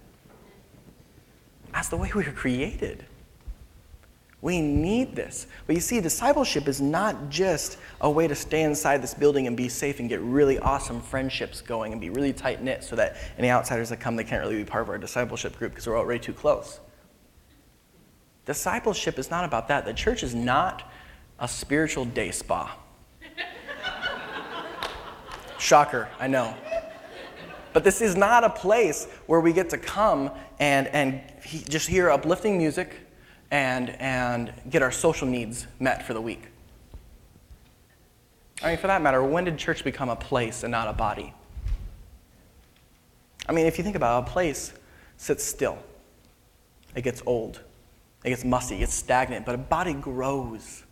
That's 1.74 1.88
the 1.88 1.96
way 1.96 2.10
we 2.14 2.22
were 2.22 2.32
created. 2.32 3.04
We 4.40 4.60
need 4.60 5.16
this. 5.16 5.48
But 5.66 5.74
you 5.74 5.80
see, 5.80 6.00
discipleship 6.00 6.68
is 6.68 6.80
not 6.80 7.30
just 7.30 7.78
a 8.00 8.08
way 8.08 8.28
to 8.28 8.34
stay 8.34 8.62
inside 8.62 9.02
this 9.02 9.12
building 9.12 9.48
and 9.48 9.56
be 9.56 9.68
safe 9.68 9.98
and 9.98 10.08
get 10.08 10.20
really 10.20 10.58
awesome 10.60 11.00
friendships 11.00 11.60
going 11.60 11.92
and 11.92 12.00
be 12.00 12.10
really 12.10 12.32
tight 12.32 12.62
knit 12.62 12.84
so 12.84 12.94
that 12.94 13.16
any 13.38 13.50
outsiders 13.50 13.88
that 13.88 13.98
come, 13.98 14.14
they 14.14 14.22
can't 14.22 14.42
really 14.42 14.56
be 14.56 14.64
part 14.64 14.82
of 14.82 14.88
our 14.88 14.98
discipleship 14.98 15.58
group 15.58 15.72
because 15.72 15.86
we're 15.86 15.98
already 15.98 16.20
too 16.20 16.32
close. 16.32 16.78
Discipleship 18.46 19.18
is 19.18 19.30
not 19.30 19.44
about 19.44 19.66
that. 19.68 19.84
The 19.84 19.94
church 19.94 20.22
is 20.22 20.34
not 20.34 20.88
a 21.40 21.48
spiritual 21.48 22.04
day 22.04 22.30
spa. 22.30 22.76
Shocker, 25.58 26.08
I 26.20 26.28
know. 26.28 26.54
But 27.72 27.82
this 27.82 28.00
is 28.00 28.14
not 28.14 28.44
a 28.44 28.50
place 28.50 29.08
where 29.26 29.40
we 29.40 29.52
get 29.52 29.70
to 29.70 29.78
come 29.78 30.30
and, 30.58 30.86
and 30.88 31.20
he, 31.44 31.58
just 31.60 31.88
hear 31.88 32.10
uplifting 32.10 32.58
music 32.58 32.96
and, 33.50 33.90
and 34.00 34.52
get 34.70 34.82
our 34.82 34.92
social 34.92 35.26
needs 35.26 35.66
met 35.80 36.06
for 36.06 36.14
the 36.14 36.20
week. 36.20 36.42
I 38.62 38.68
mean, 38.68 38.76
for 38.78 38.86
that 38.86 39.02
matter, 39.02 39.22
when 39.22 39.44
did 39.44 39.58
church 39.58 39.84
become 39.84 40.08
a 40.08 40.16
place 40.16 40.62
and 40.62 40.70
not 40.70 40.88
a 40.88 40.92
body? 40.92 41.32
I 43.48 43.52
mean, 43.52 43.66
if 43.66 43.76
you 43.76 43.84
think 43.84 43.96
about 43.96 44.24
it, 44.24 44.28
a 44.28 44.32
place 44.32 44.72
sits 45.16 45.44
still, 45.44 45.78
it 46.94 47.02
gets 47.02 47.22
old, 47.26 47.60
it 48.24 48.30
gets 48.30 48.44
musty, 48.44 48.76
it 48.76 48.78
gets 48.78 48.94
stagnant, 48.94 49.44
but 49.44 49.54
a 49.54 49.58
body 49.58 49.92
grows. 49.92 50.82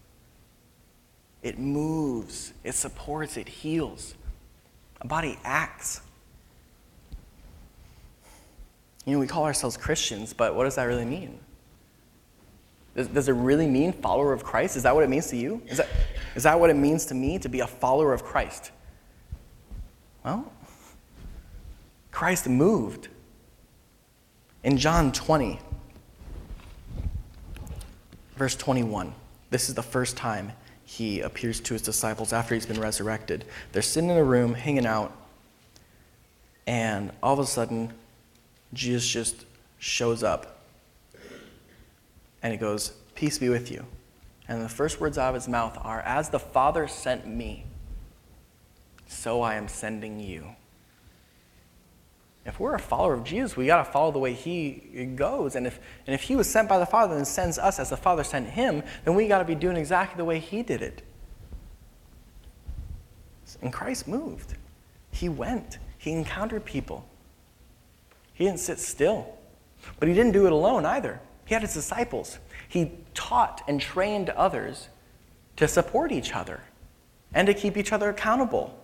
It 1.42 1.58
moves, 1.58 2.52
it 2.62 2.74
supports, 2.74 3.36
it 3.36 3.48
heals. 3.48 4.14
A 5.00 5.06
body 5.06 5.38
acts. 5.42 6.00
You 9.04 9.14
know, 9.14 9.18
we 9.18 9.26
call 9.26 9.44
ourselves 9.44 9.76
Christians, 9.76 10.32
but 10.32 10.54
what 10.54 10.64
does 10.64 10.76
that 10.76 10.84
really 10.84 11.04
mean? 11.04 11.38
Does, 12.94 13.08
does, 13.08 13.28
it 13.28 13.32
really 13.32 13.66
mean 13.66 13.92
follower 13.92 14.32
of 14.32 14.44
Christ? 14.44 14.76
Is 14.76 14.82
that 14.82 14.94
what 14.94 15.02
it 15.02 15.08
means 15.08 15.28
to 15.28 15.36
you? 15.36 15.62
Is 15.66 15.78
that, 15.78 15.88
is 16.34 16.42
that 16.42 16.60
what 16.60 16.70
it 16.70 16.76
means 16.76 17.06
to 17.06 17.14
me 17.14 17.38
to 17.38 17.48
be 17.48 17.60
a 17.60 17.66
follower 17.66 18.12
of 18.12 18.22
Christ? 18.22 18.70
Well, 20.24 20.52
Christ 22.10 22.48
moved. 22.48 23.08
In 24.62 24.76
John 24.76 25.10
20, 25.10 25.58
verse 28.36 28.54
21, 28.54 29.12
this 29.50 29.68
is 29.68 29.74
the 29.74 29.82
first 29.82 30.16
time 30.16 30.52
he 30.84 31.20
appears 31.20 31.58
to 31.60 31.72
his 31.72 31.82
disciples 31.82 32.32
after 32.32 32.54
he's 32.54 32.66
been 32.66 32.80
resurrected. 32.80 33.44
They're 33.72 33.82
sitting 33.82 34.10
in 34.10 34.16
a 34.16 34.22
room, 34.22 34.54
hanging 34.54 34.86
out, 34.86 35.16
and 36.66 37.10
all 37.22 37.32
of 37.32 37.40
a 37.40 37.46
sudden, 37.46 37.92
Jesus 38.72 39.06
just 39.06 39.44
shows 39.78 40.22
up. 40.22 40.64
And 42.42 42.52
he 42.52 42.58
goes, 42.58 42.92
Peace 43.14 43.38
be 43.38 43.48
with 43.48 43.70
you. 43.70 43.84
And 44.48 44.62
the 44.62 44.68
first 44.68 45.00
words 45.00 45.18
out 45.18 45.28
of 45.28 45.34
his 45.34 45.48
mouth 45.48 45.78
are, 45.80 46.00
As 46.00 46.30
the 46.30 46.38
Father 46.38 46.88
sent 46.88 47.26
me, 47.26 47.64
so 49.06 49.42
I 49.42 49.54
am 49.54 49.68
sending 49.68 50.18
you. 50.18 50.56
If 52.44 52.58
we're 52.58 52.74
a 52.74 52.80
follower 52.80 53.14
of 53.14 53.22
Jesus, 53.22 53.56
we 53.56 53.66
got 53.66 53.84
to 53.84 53.92
follow 53.92 54.10
the 54.10 54.18
way 54.18 54.32
he 54.32 55.12
goes. 55.14 55.54
And 55.54 55.66
if, 55.66 55.78
and 56.06 56.14
if 56.14 56.22
he 56.22 56.34
was 56.34 56.50
sent 56.50 56.68
by 56.68 56.78
the 56.78 56.86
Father 56.86 57.16
and 57.16 57.26
sends 57.26 57.56
us 57.56 57.78
as 57.78 57.90
the 57.90 57.96
Father 57.96 58.24
sent 58.24 58.48
him, 58.48 58.82
then 59.04 59.14
we 59.14 59.28
got 59.28 59.38
to 59.38 59.44
be 59.44 59.54
doing 59.54 59.76
exactly 59.76 60.16
the 60.16 60.24
way 60.24 60.40
he 60.40 60.62
did 60.62 60.82
it. 60.82 61.02
And 63.60 63.72
Christ 63.72 64.08
moved. 64.08 64.54
He 65.12 65.28
went. 65.28 65.78
He 65.98 66.10
encountered 66.10 66.64
people. 66.64 67.06
He 68.34 68.44
didn't 68.44 68.60
sit 68.60 68.78
still. 68.78 69.38
But 69.98 70.08
he 70.08 70.14
didn't 70.14 70.32
do 70.32 70.46
it 70.46 70.52
alone 70.52 70.86
either. 70.86 71.20
He 71.44 71.54
had 71.54 71.62
his 71.62 71.74
disciples. 71.74 72.38
He 72.68 72.92
taught 73.14 73.62
and 73.68 73.80
trained 73.80 74.30
others 74.30 74.88
to 75.56 75.68
support 75.68 76.12
each 76.12 76.34
other 76.34 76.60
and 77.34 77.46
to 77.46 77.54
keep 77.54 77.76
each 77.76 77.92
other 77.92 78.08
accountable 78.08 78.78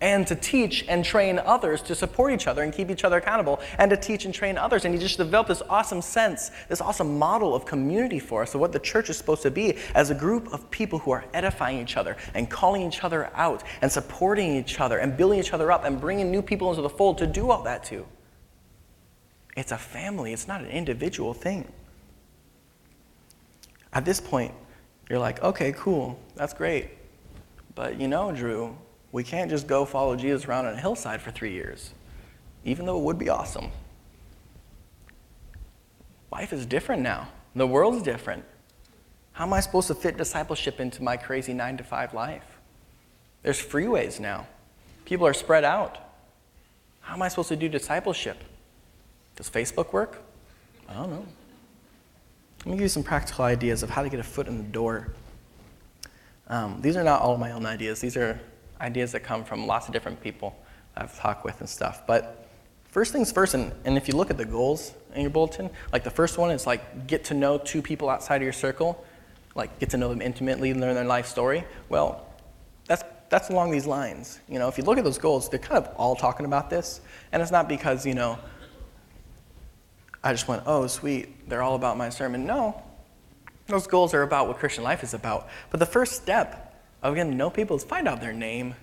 and 0.00 0.26
to 0.26 0.34
teach 0.34 0.84
and 0.88 1.04
train 1.04 1.38
others 1.38 1.80
to 1.80 1.94
support 1.94 2.32
each 2.32 2.46
other 2.46 2.62
and 2.62 2.72
keep 2.72 2.90
each 2.90 3.04
other 3.04 3.16
accountable 3.16 3.60
and 3.78 3.90
to 3.90 3.96
teach 3.96 4.24
and 4.24 4.34
train 4.34 4.58
others. 4.58 4.84
And 4.84 4.92
he 4.92 5.00
just 5.00 5.16
developed 5.16 5.48
this 5.48 5.62
awesome 5.68 6.02
sense, 6.02 6.50
this 6.68 6.80
awesome 6.80 7.18
model 7.18 7.54
of 7.54 7.64
community 7.64 8.18
for 8.18 8.42
us 8.42 8.54
of 8.54 8.60
what 8.60 8.72
the 8.72 8.78
church 8.78 9.08
is 9.08 9.16
supposed 9.16 9.42
to 9.42 9.50
be 9.50 9.78
as 9.94 10.10
a 10.10 10.14
group 10.14 10.52
of 10.52 10.70
people 10.70 10.98
who 10.98 11.10
are 11.12 11.24
edifying 11.32 11.78
each 11.78 11.96
other 11.96 12.16
and 12.34 12.50
calling 12.50 12.82
each 12.82 13.02
other 13.02 13.30
out 13.34 13.62
and 13.82 13.90
supporting 13.90 14.56
each 14.56 14.80
other 14.80 14.98
and 14.98 15.16
building 15.16 15.38
each 15.38 15.52
other 15.52 15.72
up 15.72 15.84
and 15.84 16.00
bringing 16.00 16.30
new 16.30 16.42
people 16.42 16.70
into 16.70 16.82
the 16.82 16.88
fold 16.88 17.16
to 17.18 17.26
do 17.26 17.50
all 17.50 17.62
that 17.62 17.84
too. 17.84 18.04
It's 19.56 19.72
a 19.72 19.78
family, 19.78 20.32
it's 20.32 20.48
not 20.48 20.60
an 20.60 20.68
individual 20.68 21.34
thing. 21.34 21.70
At 23.92 24.04
this 24.04 24.20
point, 24.20 24.52
you're 25.08 25.18
like, 25.18 25.42
okay, 25.42 25.72
cool, 25.76 26.18
that's 26.34 26.52
great. 26.52 26.90
But 27.74 28.00
you 28.00 28.08
know, 28.08 28.32
Drew, 28.32 28.76
we 29.12 29.22
can't 29.22 29.50
just 29.50 29.66
go 29.66 29.84
follow 29.84 30.16
Jesus 30.16 30.46
around 30.46 30.66
on 30.66 30.74
a 30.74 30.80
hillside 30.80 31.20
for 31.20 31.30
three 31.30 31.52
years, 31.52 31.92
even 32.64 32.86
though 32.86 32.98
it 32.98 33.04
would 33.04 33.18
be 33.18 33.28
awesome. 33.28 33.70
Life 36.32 36.52
is 36.52 36.66
different 36.66 37.02
now. 37.02 37.28
The 37.54 37.66
world's 37.66 38.02
different. 38.02 38.44
How 39.32 39.44
am 39.44 39.52
I 39.52 39.60
supposed 39.60 39.86
to 39.88 39.94
fit 39.94 40.16
discipleship 40.16 40.80
into 40.80 41.02
my 41.02 41.16
crazy 41.16 41.54
nine 41.54 41.76
to 41.76 41.84
five 41.84 42.12
life? 42.12 42.44
There's 43.44 43.60
freeways 43.60 44.18
now. 44.18 44.46
People 45.04 45.26
are 45.26 45.34
spread 45.34 45.64
out. 45.64 45.98
How 47.00 47.14
am 47.14 47.22
I 47.22 47.28
supposed 47.28 47.50
to 47.50 47.56
do 47.56 47.68
discipleship? 47.68 48.42
Does 49.36 49.50
Facebook 49.50 49.92
work? 49.92 50.22
I 50.88 50.94
don't 50.94 51.10
know. 51.10 51.26
Let 52.60 52.66
me 52.66 52.72
give 52.72 52.82
you 52.82 52.88
some 52.88 53.02
practical 53.02 53.44
ideas 53.44 53.82
of 53.82 53.90
how 53.90 54.02
to 54.02 54.08
get 54.08 54.20
a 54.20 54.24
foot 54.24 54.46
in 54.46 54.56
the 54.56 54.64
door. 54.64 55.12
Um, 56.48 56.80
these 56.80 56.96
are 56.96 57.04
not 57.04 57.20
all 57.20 57.36
my 57.36 57.52
own 57.52 57.66
ideas. 57.66 58.00
These 58.00 58.16
are 58.16 58.40
ideas 58.80 59.12
that 59.12 59.20
come 59.20 59.44
from 59.44 59.66
lots 59.66 59.86
of 59.86 59.92
different 59.92 60.20
people 60.20 60.56
I've 60.96 61.18
talked 61.18 61.44
with 61.44 61.60
and 61.60 61.68
stuff. 61.68 62.06
But 62.06 62.48
first 62.88 63.12
things 63.12 63.32
first, 63.32 63.54
and, 63.54 63.72
and 63.84 63.96
if 63.96 64.08
you 64.08 64.14
look 64.14 64.30
at 64.30 64.38
the 64.38 64.44
goals 64.44 64.94
in 65.14 65.22
your 65.22 65.30
bulletin, 65.30 65.68
like 65.92 66.04
the 66.04 66.10
first 66.10 66.38
one 66.38 66.50
is 66.50 66.66
like 66.66 67.06
get 67.06 67.24
to 67.24 67.34
know 67.34 67.58
two 67.58 67.82
people 67.82 68.08
outside 68.08 68.36
of 68.36 68.42
your 68.42 68.52
circle, 68.52 69.04
like 69.54 69.78
get 69.78 69.90
to 69.90 69.96
know 69.96 70.08
them 70.08 70.22
intimately, 70.22 70.72
learn 70.74 70.94
their 70.94 71.04
life 71.04 71.26
story. 71.26 71.64
Well, 71.88 72.26
that's 72.86 73.04
that's 73.30 73.50
along 73.50 73.72
these 73.72 73.86
lines. 73.86 74.40
You 74.48 74.58
know, 74.58 74.68
if 74.68 74.78
you 74.78 74.84
look 74.84 74.96
at 74.96 75.04
those 75.04 75.18
goals, 75.18 75.48
they're 75.48 75.58
kind 75.58 75.84
of 75.84 75.94
all 75.96 76.14
talking 76.14 76.46
about 76.46 76.70
this, 76.70 77.00
and 77.32 77.42
it's 77.42 77.52
not 77.52 77.68
because 77.68 78.06
you 78.06 78.14
know. 78.14 78.38
I 80.24 80.32
just 80.32 80.48
went, 80.48 80.62
oh, 80.64 80.86
sweet, 80.86 81.48
they're 81.48 81.62
all 81.62 81.74
about 81.74 81.98
my 81.98 82.08
sermon. 82.08 82.46
No, 82.46 82.82
those 83.66 83.86
goals 83.86 84.14
are 84.14 84.22
about 84.22 84.48
what 84.48 84.58
Christian 84.58 84.82
life 84.82 85.02
is 85.02 85.12
about. 85.12 85.48
But 85.70 85.80
the 85.80 85.86
first 85.86 86.14
step 86.14 86.82
of 87.02 87.14
getting 87.14 87.32
to 87.32 87.36
know 87.36 87.50
people 87.50 87.76
is 87.76 87.84
find 87.84 88.08
out 88.08 88.22
their 88.22 88.32
name. 88.32 88.74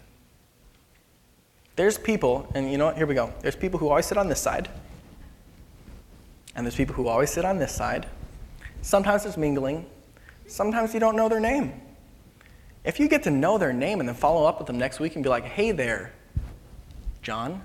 There's 1.75 1.97
people, 1.97 2.47
and 2.53 2.71
you 2.71 2.77
know 2.77 2.85
what? 2.85 2.97
Here 2.97 3.07
we 3.07 3.15
go. 3.15 3.33
There's 3.41 3.55
people 3.55 3.79
who 3.79 3.89
always 3.89 4.05
sit 4.05 4.19
on 4.19 4.29
this 4.29 4.39
side, 4.39 4.69
and 6.55 6.63
there's 6.63 6.75
people 6.75 6.93
who 6.93 7.07
always 7.07 7.31
sit 7.31 7.43
on 7.43 7.57
this 7.57 7.73
side. 7.73 8.05
Sometimes 8.83 9.23
there's 9.23 9.37
mingling, 9.37 9.87
sometimes 10.47 10.93
you 10.93 10.99
don't 10.99 11.15
know 11.15 11.27
their 11.27 11.39
name. 11.39 11.73
If 12.83 12.99
you 12.99 13.07
get 13.07 13.23
to 13.23 13.31
know 13.31 13.57
their 13.57 13.73
name 13.73 13.99
and 13.99 14.07
then 14.07 14.15
follow 14.15 14.45
up 14.45 14.59
with 14.59 14.67
them 14.67 14.77
next 14.77 14.99
week 14.99 15.15
and 15.15 15.23
be 15.23 15.29
like, 15.29 15.45
hey 15.45 15.71
there, 15.71 16.13
John, 17.21 17.61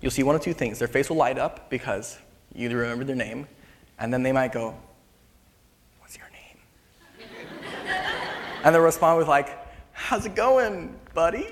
you'll 0.00 0.10
see 0.10 0.22
one 0.22 0.34
of 0.34 0.42
two 0.42 0.52
things. 0.52 0.78
Their 0.78 0.88
face 0.88 1.08
will 1.08 1.16
light 1.16 1.38
up 1.38 1.70
because 1.70 2.18
you 2.54 2.68
remember 2.70 3.04
their 3.04 3.16
name, 3.16 3.46
and 3.98 4.12
then 4.12 4.22
they 4.22 4.32
might 4.32 4.52
go, 4.52 4.74
What's 6.00 6.16
your 6.16 6.28
name? 6.30 7.28
And 8.64 8.74
they'll 8.74 8.82
respond 8.82 9.18
with, 9.18 9.28
like, 9.28 9.58
How's 9.92 10.26
it 10.26 10.34
going, 10.34 10.98
buddy? 11.14 11.46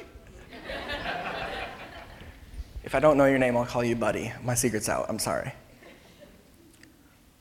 if 2.85 2.95
I 2.95 3.01
don't 3.01 3.17
know 3.17 3.27
your 3.27 3.39
name, 3.39 3.57
I'll 3.57 3.65
call 3.65 3.85
you 3.85 3.97
buddy. 3.97 4.33
My 4.43 4.55
secret's 4.55 4.89
out. 4.89 5.07
I'm 5.09 5.19
sorry. 5.19 5.53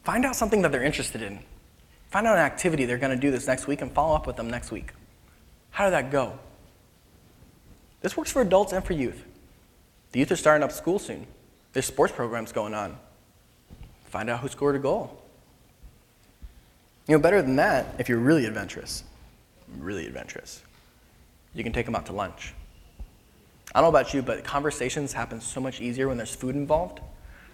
Find 0.04 0.26
out 0.26 0.36
something 0.36 0.62
that 0.62 0.72
they're 0.72 0.84
interested 0.84 1.22
in. 1.22 1.40
Find 2.10 2.26
out 2.26 2.38
an 2.38 2.44
activity 2.44 2.86
they're 2.86 2.98
going 2.98 3.16
to 3.16 3.22
do 3.22 3.32
this 3.32 3.48
next 3.48 3.68
week 3.68 3.82
and 3.82 3.92
follow 3.92 4.16
up 4.16 4.26
with 4.26 4.36
them 4.36 4.50
next 4.50 4.72
week. 4.72 4.92
How 5.72 5.86
did 5.86 5.94
that 5.94 6.12
go? 6.12 6.38
This 8.02 8.18
works 8.18 8.32
for 8.32 8.42
adults 8.42 8.74
and 8.74 8.84
for 8.84 8.94
youth. 8.94 9.24
The 10.12 10.20
youth 10.20 10.32
are 10.32 10.36
starting 10.36 10.64
up 10.64 10.72
school 10.72 11.00
soon. 11.00 11.28
There's 11.74 11.86
sports 11.86 12.14
programs 12.14 12.52
going 12.52 12.74
on. 12.74 12.98
Find 14.10 14.30
out 14.30 14.40
who 14.40 14.48
scored 14.48 14.76
a 14.76 14.80
goal. 14.80 15.22
You 17.08 17.16
know, 17.16 17.22
better 17.22 17.42
than 17.42 17.56
that, 17.56 17.96
if 17.98 18.10
you're 18.10 18.20
really 18.20 18.46
adventurous, 18.46 19.04
really 19.80 20.06
adventurous. 20.06 20.62
You 21.54 21.64
can 21.64 21.74
take 21.74 21.86
them 21.86 21.96
out 21.96 22.06
to 22.08 22.14
lunch. 22.14 22.54
I 23.74 23.82
don't 23.82 23.92
know 23.92 23.98
about 23.98 24.14
you, 24.14 24.22
but 24.22 24.44
conversations 24.44 25.14
happen 25.14 25.42
so 25.42 25.60
much 25.62 25.80
easier 25.80 26.08
when 26.08 26.18
there's 26.18 26.34
food 26.34 26.56
involved 26.56 27.00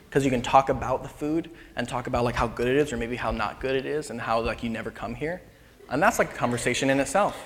because 0.09 0.23
you 0.23 0.31
can 0.31 0.41
talk 0.41 0.69
about 0.69 1.03
the 1.03 1.09
food 1.09 1.49
and 1.75 1.87
talk 1.87 2.07
about 2.07 2.23
like 2.23 2.35
how 2.35 2.47
good 2.47 2.67
it 2.67 2.77
is 2.77 2.93
or 2.93 2.97
maybe 2.97 3.17
how 3.17 3.31
not 3.31 3.59
good 3.59 3.75
it 3.75 3.85
is 3.85 4.09
and 4.09 4.21
how 4.21 4.39
like 4.39 4.63
you 4.63 4.69
never 4.69 4.91
come 4.91 5.13
here. 5.13 5.41
And 5.89 6.01
that's 6.01 6.19
like 6.19 6.31
a 6.31 6.35
conversation 6.35 6.89
in 6.89 6.99
itself. 6.99 7.41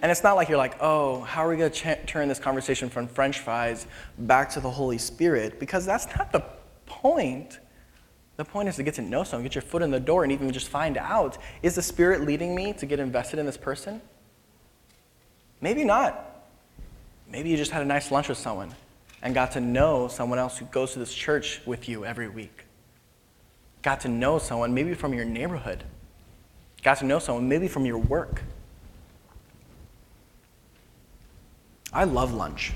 And 0.00 0.10
it's 0.10 0.24
not 0.24 0.34
like 0.34 0.48
you're 0.48 0.58
like, 0.58 0.76
oh, 0.80 1.20
how 1.20 1.44
are 1.44 1.50
we 1.50 1.56
going 1.56 1.70
to 1.70 1.78
ch- 1.78 2.06
turn 2.06 2.28
this 2.28 2.40
conversation 2.40 2.88
from 2.88 3.06
french 3.06 3.38
fries 3.38 3.86
back 4.18 4.50
to 4.50 4.60
the 4.60 4.70
Holy 4.70 4.98
Spirit? 4.98 5.60
Because 5.60 5.86
that's 5.86 6.06
not 6.16 6.32
the 6.32 6.42
point. 7.00 7.58
The 8.36 8.44
point 8.44 8.68
is 8.68 8.76
to 8.76 8.82
get 8.82 8.94
to 8.94 9.02
know 9.02 9.24
someone, 9.24 9.44
get 9.44 9.54
your 9.54 9.62
foot 9.62 9.82
in 9.82 9.90
the 9.90 10.00
door, 10.00 10.24
and 10.24 10.32
even 10.32 10.50
just 10.52 10.68
find 10.68 10.96
out 10.96 11.38
is 11.62 11.74
the 11.74 11.82
Spirit 11.82 12.22
leading 12.22 12.54
me 12.54 12.72
to 12.74 12.86
get 12.86 13.00
invested 13.00 13.38
in 13.38 13.46
this 13.46 13.56
person? 13.56 14.00
Maybe 15.60 15.84
not. 15.84 16.44
Maybe 17.30 17.50
you 17.50 17.56
just 17.56 17.70
had 17.70 17.82
a 17.82 17.86
nice 17.86 18.10
lunch 18.10 18.28
with 18.28 18.38
someone 18.38 18.74
and 19.22 19.34
got 19.34 19.52
to 19.52 19.60
know 19.60 20.08
someone 20.08 20.38
else 20.38 20.58
who 20.58 20.64
goes 20.66 20.92
to 20.92 20.98
this 20.98 21.14
church 21.14 21.60
with 21.64 21.88
you 21.88 22.04
every 22.04 22.28
week. 22.28 22.64
Got 23.82 24.00
to 24.00 24.08
know 24.08 24.38
someone 24.38 24.74
maybe 24.74 24.94
from 24.94 25.14
your 25.14 25.24
neighborhood. 25.24 25.84
Got 26.82 26.98
to 26.98 27.06
know 27.06 27.18
someone 27.18 27.48
maybe 27.48 27.68
from 27.68 27.86
your 27.86 27.98
work. 27.98 28.42
I 31.92 32.04
love 32.04 32.32
lunch. 32.32 32.72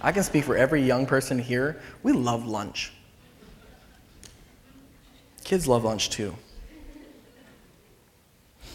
I 0.00 0.12
can 0.12 0.22
speak 0.22 0.44
for 0.44 0.56
every 0.56 0.82
young 0.82 1.06
person 1.06 1.38
here. 1.38 1.80
We 2.02 2.12
love 2.12 2.46
lunch. 2.46 2.92
Kids 5.44 5.66
love 5.66 5.84
lunch 5.84 6.10
too. 6.10 6.34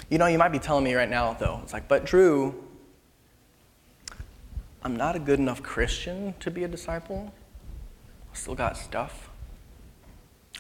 You 0.09 0.17
know, 0.17 0.27
you 0.27 0.38
might 0.38 0.51
be 0.51 0.59
telling 0.59 0.83
me 0.83 0.93
right 0.95 1.09
now, 1.09 1.33
though, 1.33 1.59
it's 1.63 1.73
like, 1.73 1.88
but 1.88 2.05
Drew, 2.05 2.53
I'm 4.83 4.95
not 4.95 5.15
a 5.15 5.19
good 5.19 5.39
enough 5.39 5.63
Christian 5.63 6.33
to 6.41 6.51
be 6.51 6.65
a 6.65 6.67
disciple. 6.67 7.33
I 8.31 8.36
still 8.36 8.55
got 8.55 8.77
stuff. 8.77 9.29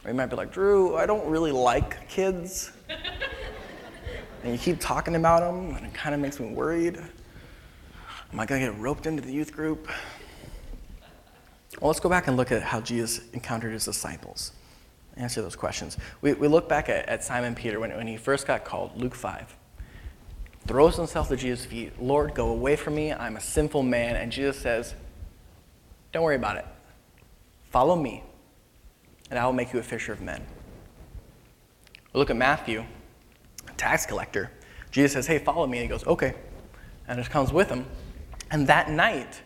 Or 0.03 0.11
you 0.11 0.15
might 0.15 0.27
be 0.27 0.35
like, 0.35 0.51
Drew, 0.51 0.95
I 0.95 1.05
don't 1.05 1.27
really 1.27 1.51
like 1.51 2.07
kids. 2.07 2.71
and 4.43 4.51
you 4.51 4.57
keep 4.57 4.79
talking 4.79 5.15
about 5.15 5.41
them, 5.41 5.75
and 5.75 5.85
it 5.85 5.93
kind 5.93 6.15
of 6.15 6.21
makes 6.21 6.39
me 6.39 6.47
worried. 6.53 6.97
Am 6.97 8.39
I 8.39 8.45
going 8.45 8.61
to 8.61 8.71
get 8.71 8.79
roped 8.79 9.05
into 9.05 9.21
the 9.21 9.31
youth 9.31 9.51
group? 9.51 9.89
Well, 11.79 11.89
let's 11.89 11.99
go 11.99 12.09
back 12.09 12.27
and 12.27 12.37
look 12.37 12.51
at 12.51 12.61
how 12.61 12.81
Jesus 12.81 13.21
encountered 13.33 13.73
his 13.73 13.85
disciples. 13.85 14.51
Answer 15.15 15.41
those 15.41 15.55
questions. 15.55 15.97
We, 16.21 16.33
we 16.33 16.47
look 16.47 16.67
back 16.67 16.89
at, 16.89 17.07
at 17.07 17.23
Simon 17.23 17.55
Peter 17.55 17.79
when, 17.79 17.91
when 17.95 18.07
he 18.07 18.17
first 18.17 18.47
got 18.47 18.63
called, 18.63 18.99
Luke 18.99 19.15
5. 19.15 19.55
Throws 20.65 20.95
himself 20.95 21.31
at 21.31 21.39
Jesus' 21.39 21.65
feet. 21.65 22.01
Lord, 22.01 22.33
go 22.33 22.49
away 22.49 22.75
from 22.75 22.95
me. 22.95 23.11
I'm 23.11 23.35
a 23.35 23.41
sinful 23.41 23.83
man. 23.83 24.15
And 24.15 24.31
Jesus 24.31 24.57
says, 24.57 24.95
Don't 26.11 26.23
worry 26.23 26.35
about 26.35 26.57
it. 26.57 26.65
Follow 27.69 27.95
me, 27.95 28.23
and 29.29 29.37
I 29.37 29.45
will 29.45 29.53
make 29.53 29.73
you 29.73 29.79
a 29.79 29.83
fisher 29.83 30.13
of 30.13 30.21
men. 30.21 30.45
We 32.13 32.19
look 32.19 32.29
at 32.29 32.37
Matthew, 32.37 32.85
tax 33.77 34.05
collector. 34.05 34.51
Jesus 34.91 35.13
says, 35.13 35.27
Hey, 35.27 35.39
follow 35.39 35.67
me. 35.67 35.79
And 35.79 35.83
he 35.83 35.89
goes, 35.89 36.05
Okay. 36.07 36.33
And 37.07 37.19
just 37.19 37.29
comes 37.29 37.51
with 37.51 37.69
him. 37.69 37.85
And 38.49 38.67
that 38.67 38.89
night, 38.89 39.41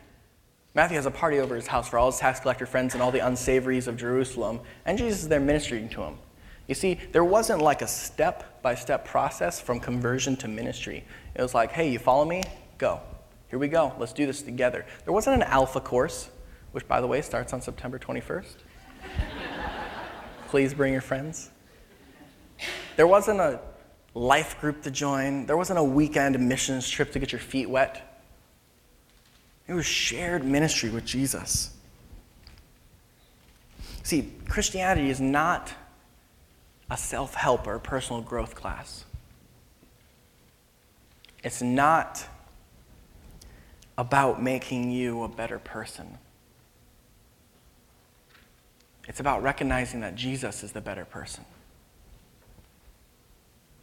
Matthew 0.78 0.98
has 0.98 1.08
a 1.08 1.12
party 1.12 1.40
over 1.40 1.56
his 1.56 1.66
house 1.66 1.90
for 1.90 1.98
all 1.98 2.12
his 2.12 2.20
tax 2.20 2.40
collector 2.40 2.68
friends 2.68 2.94
and 2.94 3.02
all 3.02 3.10
the 3.10 3.26
unsavories 3.26 3.88
of 3.88 3.98
Jerusalem, 3.98 4.60
and 4.86 4.96
Jesus 4.96 5.24
is 5.24 5.28
there 5.28 5.40
ministering 5.40 5.90
to 5.90 6.04
him. 6.04 6.20
You 6.68 6.76
see, 6.76 7.00
there 7.14 7.24
wasn't 7.24 7.64
like 7.64 7.82
a 7.82 7.88
step 7.88 8.62
by 8.62 8.76
step 8.76 9.04
process 9.04 9.60
from 9.60 9.80
conversion 9.80 10.36
to 10.36 10.48
ministry. 10.48 11.04
It 11.34 11.42
was 11.42 11.56
like, 11.56 11.72
hey, 11.72 11.90
you 11.90 11.98
follow 11.98 12.26
me? 12.26 12.44
Go. 12.78 13.00
Here 13.50 13.58
we 13.58 13.70
go. 13.70 13.92
Let's 13.98 14.14
do 14.14 14.28
this 14.28 14.44
together. 14.44 14.86
There 15.04 15.14
wasn't 15.14 15.38
an 15.38 15.48
alpha 15.50 15.80
course, 15.80 16.30
which, 16.74 16.88
by 16.88 17.02
the 17.02 17.08
way, 17.08 17.24
starts 17.24 17.54
on 17.54 17.62
September 17.62 17.98
21st. 17.98 18.58
Please 20.48 20.76
bring 20.76 20.94
your 20.94 21.02
friends. 21.02 21.50
There 22.98 23.08
wasn't 23.08 23.40
a 23.40 23.62
life 24.14 24.62
group 24.62 24.84
to 24.84 24.92
join, 24.92 25.48
there 25.48 25.58
wasn't 25.58 25.80
a 25.80 25.84
weekend 25.84 26.40
missions 26.40 26.88
trip 26.88 27.12
to 27.14 27.20
get 27.20 27.32
your 27.32 27.42
feet 27.42 27.68
wet. 27.68 28.17
It 29.68 29.74
was 29.74 29.86
shared 29.86 30.46
ministry 30.46 30.90
with 30.90 31.06
Jesus. 31.06 31.72
See, 34.04 34.32
Christianity 34.48 35.10
is 35.10 35.20
not 35.20 35.74
a 36.90 36.96
self 36.96 37.34
help 37.34 37.68
or 37.68 37.78
personal 37.80 38.22
growth 38.22 38.56
class. 38.56 39.04
It's 41.44 41.62
not 41.62 42.26
about 43.98 44.42
making 44.42 44.92
you 44.92 45.24
a 45.24 45.28
better 45.28 45.60
person. 45.60 46.18
It's 49.08 49.20
about 49.20 49.42
recognizing 49.42 50.02
that 50.02 50.16
Jesus 50.16 50.64
is 50.64 50.72
the 50.72 50.82
better 50.82 51.06
person. 51.06 51.46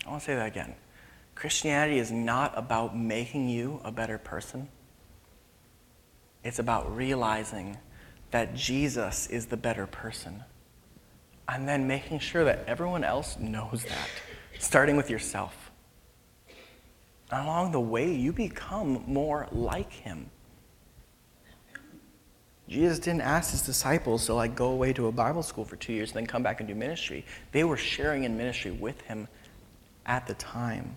I 0.07 0.11
want 0.11 0.23
to 0.23 0.27
say 0.27 0.35
that 0.35 0.47
again. 0.47 0.75
Christianity 1.35 1.99
is 1.99 2.13
not 2.13 2.53
about 2.57 2.97
making 2.97 3.49
you 3.49 3.81
a 3.85 3.91
better 3.91 4.19
person. 4.19 4.69
It's 6.45 6.59
about 6.59 6.95
realizing 6.95 7.79
that 8.31 8.55
Jesus 8.55 9.27
is 9.29 9.47
the 9.47 9.57
better 9.57 9.87
person. 9.87 10.45
And 11.49 11.69
then 11.69 11.87
making 11.87 12.21
sure 12.21 12.45
that 12.45 12.65
everyone 12.67 13.05
else 13.05 13.39
knows 13.39 13.85
that, 13.85 14.09
starting 14.59 14.97
with 14.97 15.11
yourself. 15.11 15.71
And 17.31 17.45
along 17.45 17.73
the 17.73 17.81
way, 17.81 18.15
you 18.15 18.33
become 18.33 19.03
more 19.07 19.49
like 19.51 19.93
him. 19.93 20.31
Jesus 22.69 22.99
didn't 22.99 23.21
ask 23.23 23.51
his 23.51 23.63
disciples 23.63 24.25
to 24.27 24.35
like 24.35 24.55
go 24.55 24.69
away 24.69 24.93
to 24.95 25.07
a 25.07 25.13
Bible 25.13 25.43
school 25.43 25.65
for 25.65 25.77
two 25.77 25.93
years 25.93 26.11
and 26.11 26.17
then 26.17 26.27
come 26.27 26.43
back 26.43 26.61
and 26.61 26.69
do 26.69 26.75
ministry. 26.75 27.25
They 27.53 27.65
were 27.65 27.77
sharing 27.77 28.25
in 28.25 28.37
ministry 28.37 28.71
with 28.71 29.01
him 29.03 29.29
at 30.07 30.27
the 30.27 30.35
time. 30.35 30.97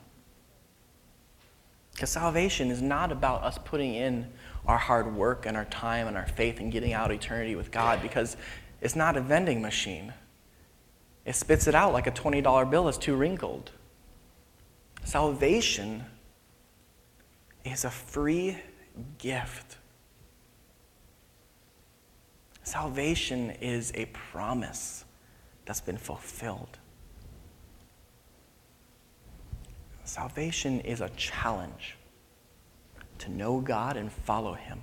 Because 1.91 2.11
salvation 2.11 2.69
is 2.69 2.81
not 2.81 3.11
about 3.11 3.43
us 3.43 3.57
putting 3.57 3.95
in 3.95 4.27
our 4.67 4.77
hard 4.77 5.15
work 5.15 5.45
and 5.45 5.55
our 5.55 5.65
time 5.65 6.07
and 6.07 6.17
our 6.17 6.27
faith 6.27 6.59
in 6.59 6.69
getting 6.69 6.93
out 6.93 7.11
eternity 7.11 7.55
with 7.55 7.71
God 7.71 8.01
because 8.01 8.35
it's 8.81 8.95
not 8.95 9.15
a 9.15 9.21
vending 9.21 9.61
machine. 9.61 10.13
It 11.25 11.35
spits 11.35 11.67
it 11.67 11.75
out 11.75 11.93
like 11.93 12.07
a 12.07 12.11
$20 12.11 12.69
bill 12.69 12.85
that's 12.85 12.97
too 12.97 13.15
wrinkled. 13.15 13.71
Salvation 15.03 16.03
is 17.63 17.85
a 17.85 17.89
free 17.89 18.57
gift. 19.17 19.77
Salvation 22.63 23.51
is 23.61 23.91
a 23.95 24.05
promise 24.07 25.05
that's 25.65 25.81
been 25.81 25.97
fulfilled. 25.97 26.77
Salvation 30.03 30.79
is 30.81 31.01
a 31.01 31.09
challenge 31.09 31.96
to 33.19 33.31
know 33.31 33.59
God 33.59 33.97
and 33.97 34.11
follow 34.11 34.53
Him. 34.53 34.81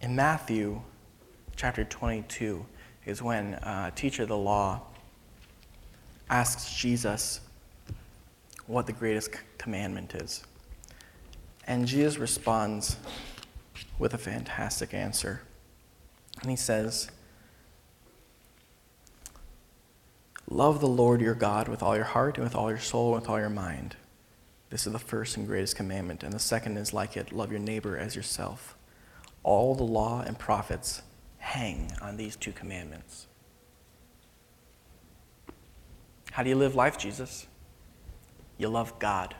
In 0.00 0.16
Matthew 0.16 0.80
chapter 1.56 1.84
22 1.84 2.64
is 3.04 3.22
when 3.22 3.54
a 3.54 3.92
teacher 3.94 4.22
of 4.22 4.28
the 4.28 4.36
law 4.36 4.80
asks 6.30 6.74
Jesus 6.74 7.40
what 8.66 8.86
the 8.86 8.92
greatest 8.92 9.30
commandment 9.58 10.14
is. 10.14 10.44
And 11.66 11.86
Jesus 11.86 12.18
responds 12.18 12.96
with 13.98 14.14
a 14.14 14.18
fantastic 14.18 14.94
answer. 14.94 15.42
And 16.40 16.50
he 16.50 16.56
says, 16.56 17.10
Love 20.52 20.80
the 20.80 20.88
Lord 20.88 21.20
your 21.20 21.36
God 21.36 21.68
with 21.68 21.80
all 21.80 21.94
your 21.94 22.04
heart 22.04 22.36
and 22.36 22.44
with 22.44 22.56
all 22.56 22.70
your 22.70 22.80
soul 22.80 23.14
and 23.14 23.22
with 23.22 23.30
all 23.30 23.38
your 23.38 23.48
mind. 23.48 23.94
This 24.68 24.84
is 24.84 24.92
the 24.92 24.98
first 24.98 25.36
and 25.36 25.46
greatest 25.46 25.76
commandment. 25.76 26.24
And 26.24 26.32
the 26.32 26.40
second 26.40 26.76
is 26.76 26.92
like 26.92 27.16
it 27.16 27.32
love 27.32 27.52
your 27.52 27.60
neighbor 27.60 27.96
as 27.96 28.16
yourself. 28.16 28.76
All 29.44 29.76
the 29.76 29.84
law 29.84 30.22
and 30.22 30.36
prophets 30.36 31.02
hang 31.38 31.92
on 32.02 32.16
these 32.16 32.34
two 32.34 32.50
commandments. 32.50 33.28
How 36.32 36.42
do 36.42 36.48
you 36.48 36.56
live 36.56 36.74
life, 36.74 36.98
Jesus? 36.98 37.46
You 38.58 38.68
love 38.68 38.98
God. 38.98 39.36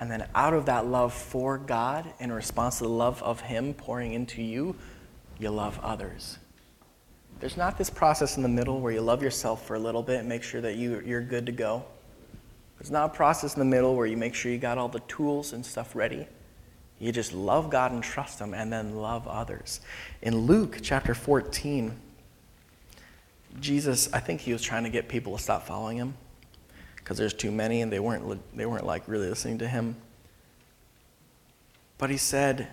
And 0.00 0.10
then 0.10 0.28
out 0.34 0.54
of 0.54 0.66
that 0.66 0.86
love 0.86 1.12
for 1.12 1.58
God, 1.58 2.12
in 2.20 2.30
response 2.30 2.78
to 2.78 2.84
the 2.84 2.90
love 2.90 3.22
of 3.24 3.40
Him 3.40 3.74
pouring 3.74 4.12
into 4.12 4.40
you, 4.40 4.76
you 5.38 5.50
love 5.50 5.80
others. 5.82 6.38
There's 7.40 7.56
not 7.56 7.78
this 7.78 7.90
process 7.90 8.36
in 8.36 8.42
the 8.42 8.48
middle 8.48 8.80
where 8.80 8.92
you 8.92 9.00
love 9.00 9.22
yourself 9.22 9.66
for 9.66 9.76
a 9.76 9.78
little 9.78 10.02
bit 10.02 10.20
and 10.20 10.28
make 10.28 10.42
sure 10.42 10.60
that 10.60 10.76
you, 10.76 11.00
you're 11.04 11.22
good 11.22 11.46
to 11.46 11.52
go. 11.52 11.84
There's 12.78 12.90
not 12.90 13.10
a 13.10 13.14
process 13.14 13.54
in 13.54 13.60
the 13.60 13.64
middle 13.64 13.94
where 13.94 14.06
you 14.06 14.16
make 14.16 14.34
sure 14.34 14.50
you 14.50 14.58
got 14.58 14.78
all 14.78 14.88
the 14.88 15.00
tools 15.00 15.52
and 15.52 15.64
stuff 15.64 15.94
ready. 15.94 16.26
You 16.98 17.12
just 17.12 17.32
love 17.32 17.70
God 17.70 17.92
and 17.92 18.02
trust 18.02 18.40
Him 18.40 18.54
and 18.54 18.72
then 18.72 18.96
love 18.96 19.28
others. 19.28 19.80
In 20.22 20.46
Luke 20.46 20.78
chapter 20.82 21.14
14, 21.14 21.96
Jesus, 23.60 24.12
I 24.12 24.20
think 24.20 24.40
he 24.40 24.52
was 24.52 24.62
trying 24.62 24.84
to 24.84 24.90
get 24.90 25.08
people 25.08 25.36
to 25.36 25.42
stop 25.42 25.66
following 25.66 25.96
him 25.96 26.14
because 26.96 27.18
there's 27.18 27.34
too 27.34 27.50
many 27.50 27.80
and 27.80 27.92
they 27.92 27.98
weren't, 27.98 28.56
they 28.56 28.66
weren't 28.66 28.86
like 28.86 29.02
really 29.06 29.28
listening 29.28 29.58
to 29.58 29.68
him. 29.68 29.96
But 31.96 32.10
he 32.10 32.16
said, 32.16 32.68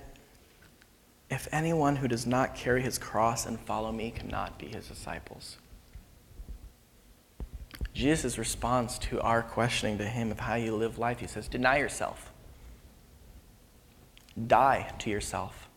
if 1.29 1.47
anyone 1.51 1.97
who 1.97 2.07
does 2.07 2.25
not 2.25 2.55
carry 2.55 2.81
his 2.81 2.97
cross 2.97 3.45
and 3.45 3.59
follow 3.59 3.91
me 3.91 4.11
cannot 4.11 4.59
be 4.59 4.67
his 4.67 4.87
disciples. 4.87 5.57
Jesus' 7.93 8.37
response 8.37 8.97
to 8.99 9.21
our 9.21 9.41
questioning 9.41 9.97
to 9.97 10.05
him 10.05 10.31
of 10.31 10.39
how 10.39 10.55
you 10.55 10.75
live 10.75 10.97
life, 10.97 11.19
he 11.19 11.27
says, 11.27 11.47
Deny 11.47 11.77
yourself. 11.77 12.31
Die 14.47 14.93
to 14.99 15.09
yourself 15.09 15.69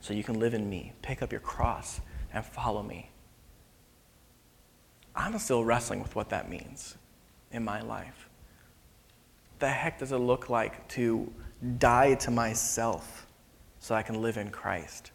so 0.00 0.12
you 0.14 0.22
can 0.22 0.38
live 0.38 0.54
in 0.54 0.68
me. 0.68 0.92
Pick 1.02 1.22
up 1.22 1.32
your 1.32 1.40
cross 1.40 2.00
and 2.32 2.44
follow 2.44 2.82
me. 2.82 3.10
I'm 5.16 5.36
still 5.38 5.64
wrestling 5.64 6.00
with 6.00 6.14
what 6.14 6.28
that 6.28 6.48
means 6.48 6.96
in 7.50 7.64
my 7.64 7.80
life. 7.80 8.28
The 9.58 9.68
heck 9.68 9.98
does 9.98 10.12
it 10.12 10.18
look 10.18 10.48
like 10.48 10.86
to 10.88 11.32
die 11.78 12.14
to 12.14 12.30
myself? 12.30 13.26
So 13.80 13.94
I 13.94 14.02
can 14.02 14.20
live 14.20 14.36
in 14.36 14.50
Christ? 14.50 15.10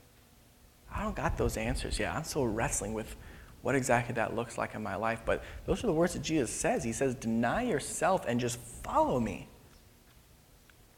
I 0.93 1.03
don't 1.03 1.15
got 1.15 1.37
those 1.37 1.57
answers 1.57 1.99
yet. 1.99 2.13
I'm 2.13 2.23
still 2.23 2.47
wrestling 2.47 2.93
with 2.93 3.15
what 3.61 3.75
exactly 3.75 4.13
that 4.15 4.35
looks 4.35 4.57
like 4.57 4.75
in 4.75 4.83
my 4.83 4.95
life. 4.95 5.21
But 5.25 5.43
those 5.65 5.83
are 5.83 5.87
the 5.87 5.93
words 5.93 6.13
that 6.13 6.21
Jesus 6.21 6.51
says. 6.51 6.83
He 6.83 6.91
says, 6.91 7.15
Deny 7.15 7.63
yourself 7.63 8.25
and 8.27 8.39
just 8.39 8.59
follow 8.59 9.19
me. 9.19 9.47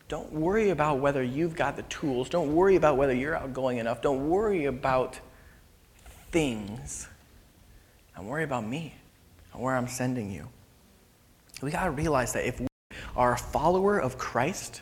Don't 0.08 0.32
worry 0.32 0.70
about 0.70 1.00
whether 1.00 1.24
you've 1.24 1.56
got 1.56 1.76
the 1.76 1.84
tools. 1.84 2.30
Don't 2.30 2.54
worry 2.54 2.76
about 2.76 2.98
whether 2.98 3.14
you're 3.14 3.36
outgoing 3.36 3.78
enough. 3.78 4.02
Don't 4.02 4.30
worry 4.30 4.66
about 4.66 5.20
things. 6.32 7.08
And 8.16 8.28
worry 8.28 8.44
about 8.44 8.66
me 8.66 8.94
and 9.54 9.62
where 9.62 9.76
I'm 9.76 9.88
sending 9.88 10.32
you. 10.32 10.48
We 11.62 11.72
got 11.72 11.86
to 11.86 11.92
realize 11.92 12.34
that 12.34 12.46
if 12.46 12.60
we 12.60 12.68
are 13.16 13.34
a 13.34 13.38
follower 13.38 14.00
of 14.00 14.18
Christ, 14.18 14.82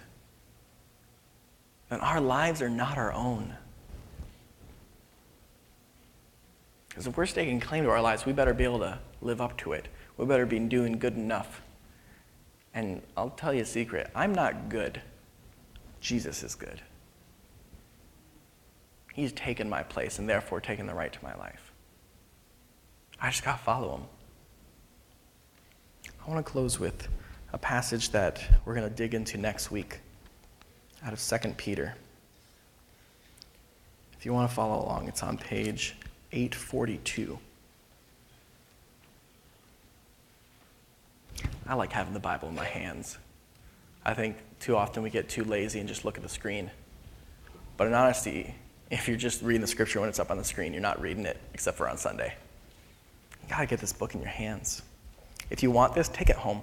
then 1.94 2.00
our 2.00 2.20
lives 2.20 2.60
are 2.64 2.72
not 2.72 2.98
our 2.98 3.14
own. 3.14 3.56
Because 6.90 7.06
if 7.06 7.16
we're 7.16 7.28
staking 7.28 7.60
claim 7.60 7.84
to 7.84 7.92
our 7.92 8.02
lives, 8.02 8.26
we 8.26 8.34
better 8.34 8.56
be 8.56 8.64
able 8.64 8.80
to 8.80 8.98
live 9.22 9.40
up 9.40 9.56
to 9.60 9.74
it. 9.74 9.88
We 10.18 10.26
better 10.26 10.48
be 10.48 10.58
doing 10.58 10.98
good 10.98 11.16
enough. 11.16 11.62
And 12.74 13.04
I'll 13.16 13.30
tell 13.30 13.54
you 13.54 13.62
a 13.62 13.66
secret 13.66 14.10
I'm 14.16 14.34
not 14.34 14.70
good. 14.70 15.04
Jesus 16.02 16.42
is 16.42 16.56
good. 16.56 16.82
He's 19.14 19.32
taken 19.32 19.70
my 19.70 19.84
place 19.84 20.18
and 20.18 20.28
therefore 20.28 20.62
taken 20.62 20.88
the 20.88 20.96
right 20.96 21.14
to 21.14 21.20
my 21.22 21.36
life. 21.36 21.72
I 23.22 23.30
just 23.30 23.46
got 23.46 23.60
to 23.60 23.64
follow 23.64 23.98
him. 23.98 24.04
I 26.26 26.32
want 26.32 26.44
to 26.44 26.52
close 26.52 26.80
with 26.80 27.08
a 27.54 27.60
passage 27.60 28.10
that 28.10 28.44
we're 28.66 28.74
going 28.74 28.90
to 28.90 28.96
dig 28.96 29.14
into 29.14 29.38
next 29.38 29.70
week 29.70 30.00
out 31.06 31.14
of 31.14 31.20
2 31.20 31.50
Peter. 31.58 31.96
If 34.18 34.26
you 34.26 34.34
want 34.34 34.50
to 34.50 34.56
follow 34.56 34.86
along, 34.86 35.08
it's 35.08 35.22
on 35.22 35.38
page 35.38 35.96
842. 36.32 37.38
I 41.68 41.74
like 41.76 41.92
having 41.92 42.14
the 42.14 42.20
Bible 42.20 42.50
in 42.50 42.56
my 42.56 42.66
hands. 42.66 43.18
I 44.06 44.14
think 44.14 44.38
too 44.60 44.76
often 44.76 45.04
we 45.04 45.10
get 45.10 45.30
too 45.30 45.44
lazy 45.44 45.80
and 45.80 45.88
just 45.88 46.06
look 46.06 46.18
at 46.18 46.24
the 46.24 46.30
screen. 46.30 46.72
But 47.78 47.88
in 47.88 47.94
honesty, 47.94 48.56
if 48.92 49.08
you're 49.08 49.18
just 49.18 49.42
reading 49.42 49.62
the 49.62 49.68
scripture 49.68 50.00
when 50.00 50.10
it's 50.10 50.20
up 50.20 50.32
on 50.32 50.38
the 50.38 50.44
screen, 50.44 50.74
you're 50.74 50.82
not 50.82 51.02
reading 51.02 51.26
it 51.26 51.38
except 51.54 51.78
for 51.78 51.90
on 51.90 51.98
Sunday. 51.98 52.34
You 53.42 53.50
gotta 53.50 53.66
get 53.66 53.80
this 53.80 53.94
book 53.94 54.14
in 54.14 54.22
your 54.22 54.30
hands. 54.30 54.82
If 55.50 55.64
you 55.64 55.72
want 55.72 55.96
this, 55.96 56.08
take 56.10 56.30
it 56.30 56.36
home. 56.36 56.62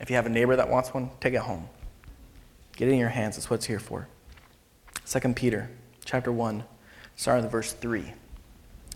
If 0.00 0.08
you 0.08 0.16
have 0.16 0.26
a 0.26 0.30
neighbor 0.30 0.56
that 0.56 0.68
wants 0.68 0.94
one, 0.94 1.10
take 1.20 1.34
it 1.34 1.40
home. 1.40 1.68
Get 2.80 2.88
it 2.88 2.92
in 2.92 2.98
your 2.98 3.10
hands. 3.10 3.36
That's 3.36 3.50
what 3.50 3.56
it's 3.56 3.66
here 3.66 3.78
for. 3.78 4.08
2 5.04 5.34
Peter 5.34 5.68
chapter 6.06 6.32
1, 6.32 6.64
starting 7.14 7.44
with 7.44 7.52
verse 7.52 7.74
3. 7.74 8.14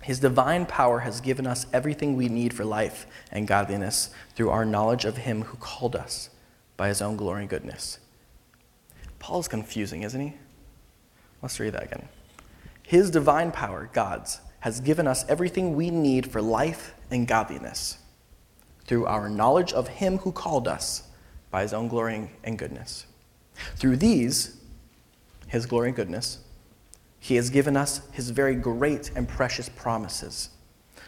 His 0.01 0.21
divine 0.21 0.65
power 0.65 1.01
has 1.01 1.21
given 1.21 1.47
us 1.47 1.67
everything 1.71 2.17
we 2.17 2.31
need 2.31 2.55
for 2.55 2.65
life 2.65 3.07
and 3.31 3.47
godliness 3.47 4.09
through 4.35 4.49
our 4.49 4.65
knowledge 4.65 5.05
of 5.05 5.19
him 5.19 5.43
who 5.43 5.59
called 5.59 5.95
us 5.95 6.31
by 6.79 6.89
his 6.89 7.03
own 7.03 7.19
glory 7.19 7.43
and 7.43 7.51
goodness. 7.51 7.99
Paul's 9.19 9.49
confusing, 9.49 10.03
isn't 10.03 10.19
he? 10.19 10.33
Let's 11.43 11.61
read 11.61 11.75
that 11.75 11.85
again. 11.85 12.09
His 12.85 13.11
divine 13.11 13.53
power, 13.53 13.91
God's, 13.93 14.41
has 14.61 14.81
given 14.81 15.07
us 15.07 15.27
everything 15.29 15.77
we 15.77 15.91
need 15.91 16.33
for 16.33 16.41
life 16.41 16.95
and 17.11 17.29
godliness 17.29 17.99
through 18.87 19.05
our 19.05 19.29
knowledge 19.29 19.75
of 19.75 19.89
him 19.89 20.17
who 20.17 20.33
called 20.33 20.69
us 20.69 21.03
by 21.51 21.61
his 21.61 21.75
own 21.75 21.89
glory 21.89 22.31
and 22.43 22.59
goodness. 22.59 23.05
Through 23.77 23.97
these, 23.97 24.57
his 25.47 25.67
glory 25.67 25.89
and 25.89 25.97
goodness, 25.97 26.39
he 27.19 27.37
has 27.37 27.51
given 27.51 27.77
us 27.77 28.03
his 28.13 28.31
very 28.31 28.55
great 28.55 29.11
and 29.17 29.29
precious 29.29 29.69
promises, 29.69 30.51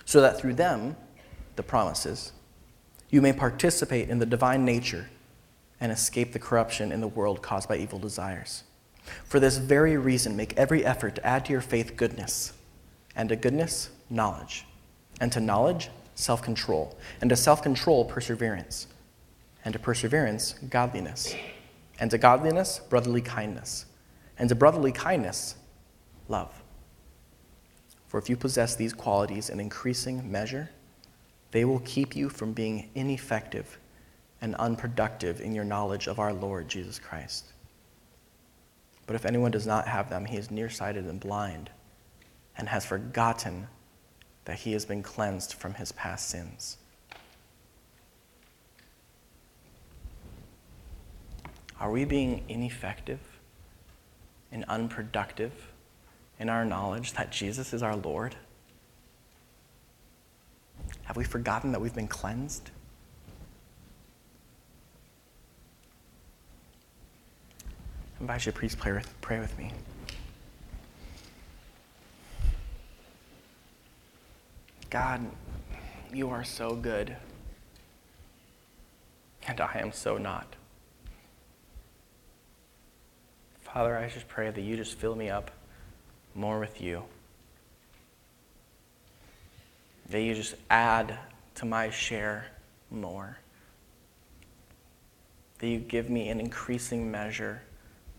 so 0.05 0.21
that 0.21 0.39
through 0.39 0.55
them, 0.55 0.97
the 1.57 1.63
promises, 1.63 2.33
you 3.11 3.21
may 3.21 3.33
participate 3.33 4.09
in 4.09 4.19
the 4.19 4.27
divine 4.27 4.65
nature 4.65 5.09
and 5.81 5.93
escape 5.93 6.33
the 6.33 6.39
corruption 6.39 6.93
in 6.93 7.01
the 7.01 7.09
world 7.09 7.43
caused 7.43 7.69
by 7.69 7.77
evil 7.77 7.99
desires. 7.99 8.65
For 9.25 9.39
this 9.39 9.59
very 9.59 9.97
reason, 9.97 10.37
make 10.37 10.57
every 10.57 10.85
effort 10.85 11.17
to 11.17 11.27
add 11.27 11.45
to 11.47 11.53
your 11.53 11.61
faith 11.61 11.97
goodness, 11.97 12.53
and 13.15 13.29
to 13.29 13.37
goodness, 13.37 13.91
knowledge, 14.11 14.65
and 15.21 15.31
to 15.33 15.41
knowledge, 15.41 15.91
self 16.15 16.43
control, 16.43 16.97
and 17.21 17.31
to 17.31 17.37
self 17.37 17.63
control, 17.63 18.05
perseverance, 18.05 18.87
and 19.65 19.73
to 19.75 19.79
perseverance, 19.79 20.55
godliness, 20.71 21.35
and 21.99 22.11
to 22.11 22.19
godliness, 22.19 22.79
brotherly 22.79 23.23
kindness, 23.23 23.87
and 24.39 24.49
to 24.49 24.55
brotherly 24.55 24.93
kindness, 24.93 25.57
love. 26.29 26.63
For 28.07 28.19
if 28.19 28.29
you 28.29 28.37
possess 28.37 28.77
these 28.77 28.93
qualities 28.93 29.51
in 29.51 29.61
increasing 29.61 30.31
measure, 30.31 30.71
they 31.51 31.65
will 31.65 31.81
keep 31.81 32.15
you 32.15 32.29
from 32.29 32.53
being 32.53 32.91
ineffective 32.95 33.79
and 34.41 34.55
unproductive 34.57 35.41
in 35.41 35.55
your 35.55 35.65
knowledge 35.65 36.07
of 36.07 36.19
our 36.19 36.33
Lord 36.33 36.69
Jesus 36.69 36.99
Christ. 36.99 37.53
But 39.07 39.17
if 39.17 39.25
anyone 39.25 39.51
does 39.51 39.67
not 39.67 39.89
have 39.89 40.11
them, 40.11 40.25
he 40.25 40.37
is 40.37 40.51
nearsighted 40.51 41.07
and 41.07 41.21
blind, 41.21 41.71
and 42.59 42.69
has 42.69 42.85
forgotten 42.85 43.69
that 44.45 44.59
he 44.61 44.73
has 44.73 44.85
been 44.85 45.03
cleansed 45.03 45.55
from 45.55 45.75
his 45.75 45.93
past 45.93 46.29
sins. 46.29 46.79
Are 51.79 51.91
we 51.91 52.05
being 52.05 52.43
ineffective 52.49 53.21
and 54.51 54.65
unproductive 54.65 55.53
in 56.39 56.49
our 56.49 56.65
knowledge 56.65 57.13
that 57.13 57.31
Jesus 57.31 57.75
is 57.75 57.83
our 57.83 57.97
Lord? 57.97 58.35
Have 61.05 61.17
we 61.17 61.25
forgotten 61.25 61.73
that 61.73 61.81
we've 61.81 61.95
been 61.95 62.09
cleansed? 62.09 62.71
I 68.19 68.23
invite 68.23 68.47
you 68.47 68.53
to 68.53 68.59
please 68.59 68.75
pray 68.75 68.93
with, 68.93 69.15
pray 69.21 69.39
with 69.39 69.57
me. 69.59 69.71
God, 74.89 75.21
you 76.13 76.31
are 76.31 76.43
so 76.43 76.75
good, 76.75 77.17
and 79.47 79.61
I 79.61 79.79
am 79.81 79.93
so 79.93 80.17
not. 80.17 80.56
Father, 83.77 83.99
I 83.99 84.09
just 84.09 84.27
pray 84.27 84.51
that 84.51 84.63
you 84.63 84.75
just 84.75 84.95
fill 84.95 85.15
me 85.15 85.29
up 85.29 85.51
more 86.35 86.59
with 86.59 86.81
you. 86.81 87.03
That 90.09 90.23
you 90.23 90.35
just 90.35 90.55
add 90.71 91.19
to 91.57 91.67
my 91.67 91.91
share 91.91 92.47
more. 92.91 93.37
That 95.59 95.69
you 95.69 95.79
give 95.79 96.09
me 96.09 96.31
an 96.31 96.41
increasing 96.41 97.11
measure 97.11 97.61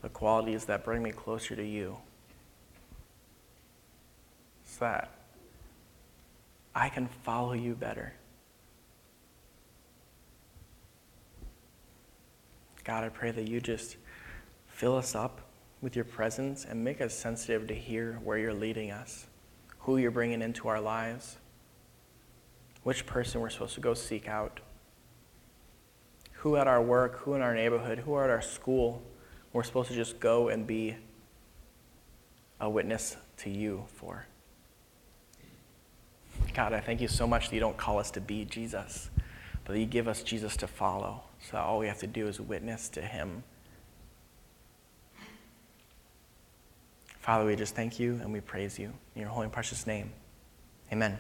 the 0.04 0.10
qualities 0.10 0.66
that 0.66 0.86
bring 0.86 1.02
me 1.02 1.12
closer 1.12 1.56
to 1.56 1.66
you. 1.66 1.98
So 4.64 4.86
that 4.86 5.10
I 6.76 6.90
can 6.90 7.08
follow 7.08 7.54
you 7.54 7.74
better. 7.74 8.14
God, 12.84 13.04
I 13.04 13.10
pray 13.10 13.32
that 13.32 13.48
you 13.48 13.60
just 13.60 13.98
fill 14.68 14.96
us 14.96 15.16
up 15.16 15.42
with 15.82 15.96
your 15.96 16.06
presence 16.06 16.66
and 16.66 16.84
make 16.84 17.02
us 17.02 17.14
sensitive 17.14 17.68
to 17.68 17.74
hear 17.76 18.20
where 18.24 18.38
you're 18.38 18.54
leading 18.54 18.92
us, 18.92 19.28
who 19.80 19.98
you're 19.98 20.12
bringing 20.12 20.42
into 20.42 20.68
our 20.68 20.82
lives, 20.82 21.38
which 22.84 23.06
person 23.06 23.42
we're 23.42 23.50
supposed 23.50 23.76
to 23.76 23.82
go 23.82 23.94
seek 23.94 24.28
out, 24.28 24.60
who 26.34 26.56
at 26.56 26.68
our 26.68 26.82
work, 26.82 27.20
who 27.20 27.34
in 27.34 27.42
our 27.42 27.54
neighborhood, 27.54 28.00
who 28.00 28.18
at 28.20 28.30
our 28.30 28.42
school 28.42 29.02
we're 29.54 29.64
supposed 29.64 29.90
to 29.90 29.96
just 29.96 30.20
go 30.20 30.50
and 30.50 30.66
be 30.66 30.96
a 32.60 32.70
witness 32.70 33.18
to 33.38 33.50
you 33.50 33.86
for. 33.96 34.26
God, 36.54 36.74
I 36.74 36.80
thank 36.80 37.02
you 37.02 37.08
so 37.08 37.28
much 37.28 37.50
that 37.50 37.56
you 37.56 37.60
don't 37.60 37.78
call 37.78 38.00
us 38.00 38.10
to 38.12 38.22
be 38.22 38.46
Jesus, 38.46 39.10
but 39.64 39.74
that 39.74 39.80
you 39.80 39.86
give 39.86 40.08
us 40.08 40.24
Jesus 40.24 40.58
to 40.58 40.68
follow. 40.68 41.24
So 41.40 41.58
all 41.58 41.80
we 41.80 41.88
have 41.88 42.00
to 42.00 42.08
do 42.08 42.28
is 42.28 42.40
witness 42.40 42.90
to 42.90 43.02
him. 43.02 43.44
Father, 47.28 47.44
we 47.44 47.58
just 47.58 47.76
thank 47.76 48.00
you 48.00 48.22
and 48.24 48.32
we 48.32 48.40
praise 48.40 48.80
you 48.80 48.94
in 49.14 49.20
your 49.20 49.30
holy 49.30 49.44
and 49.44 49.52
precious 49.52 49.86
name. 49.86 50.14
Amen. 50.94 51.18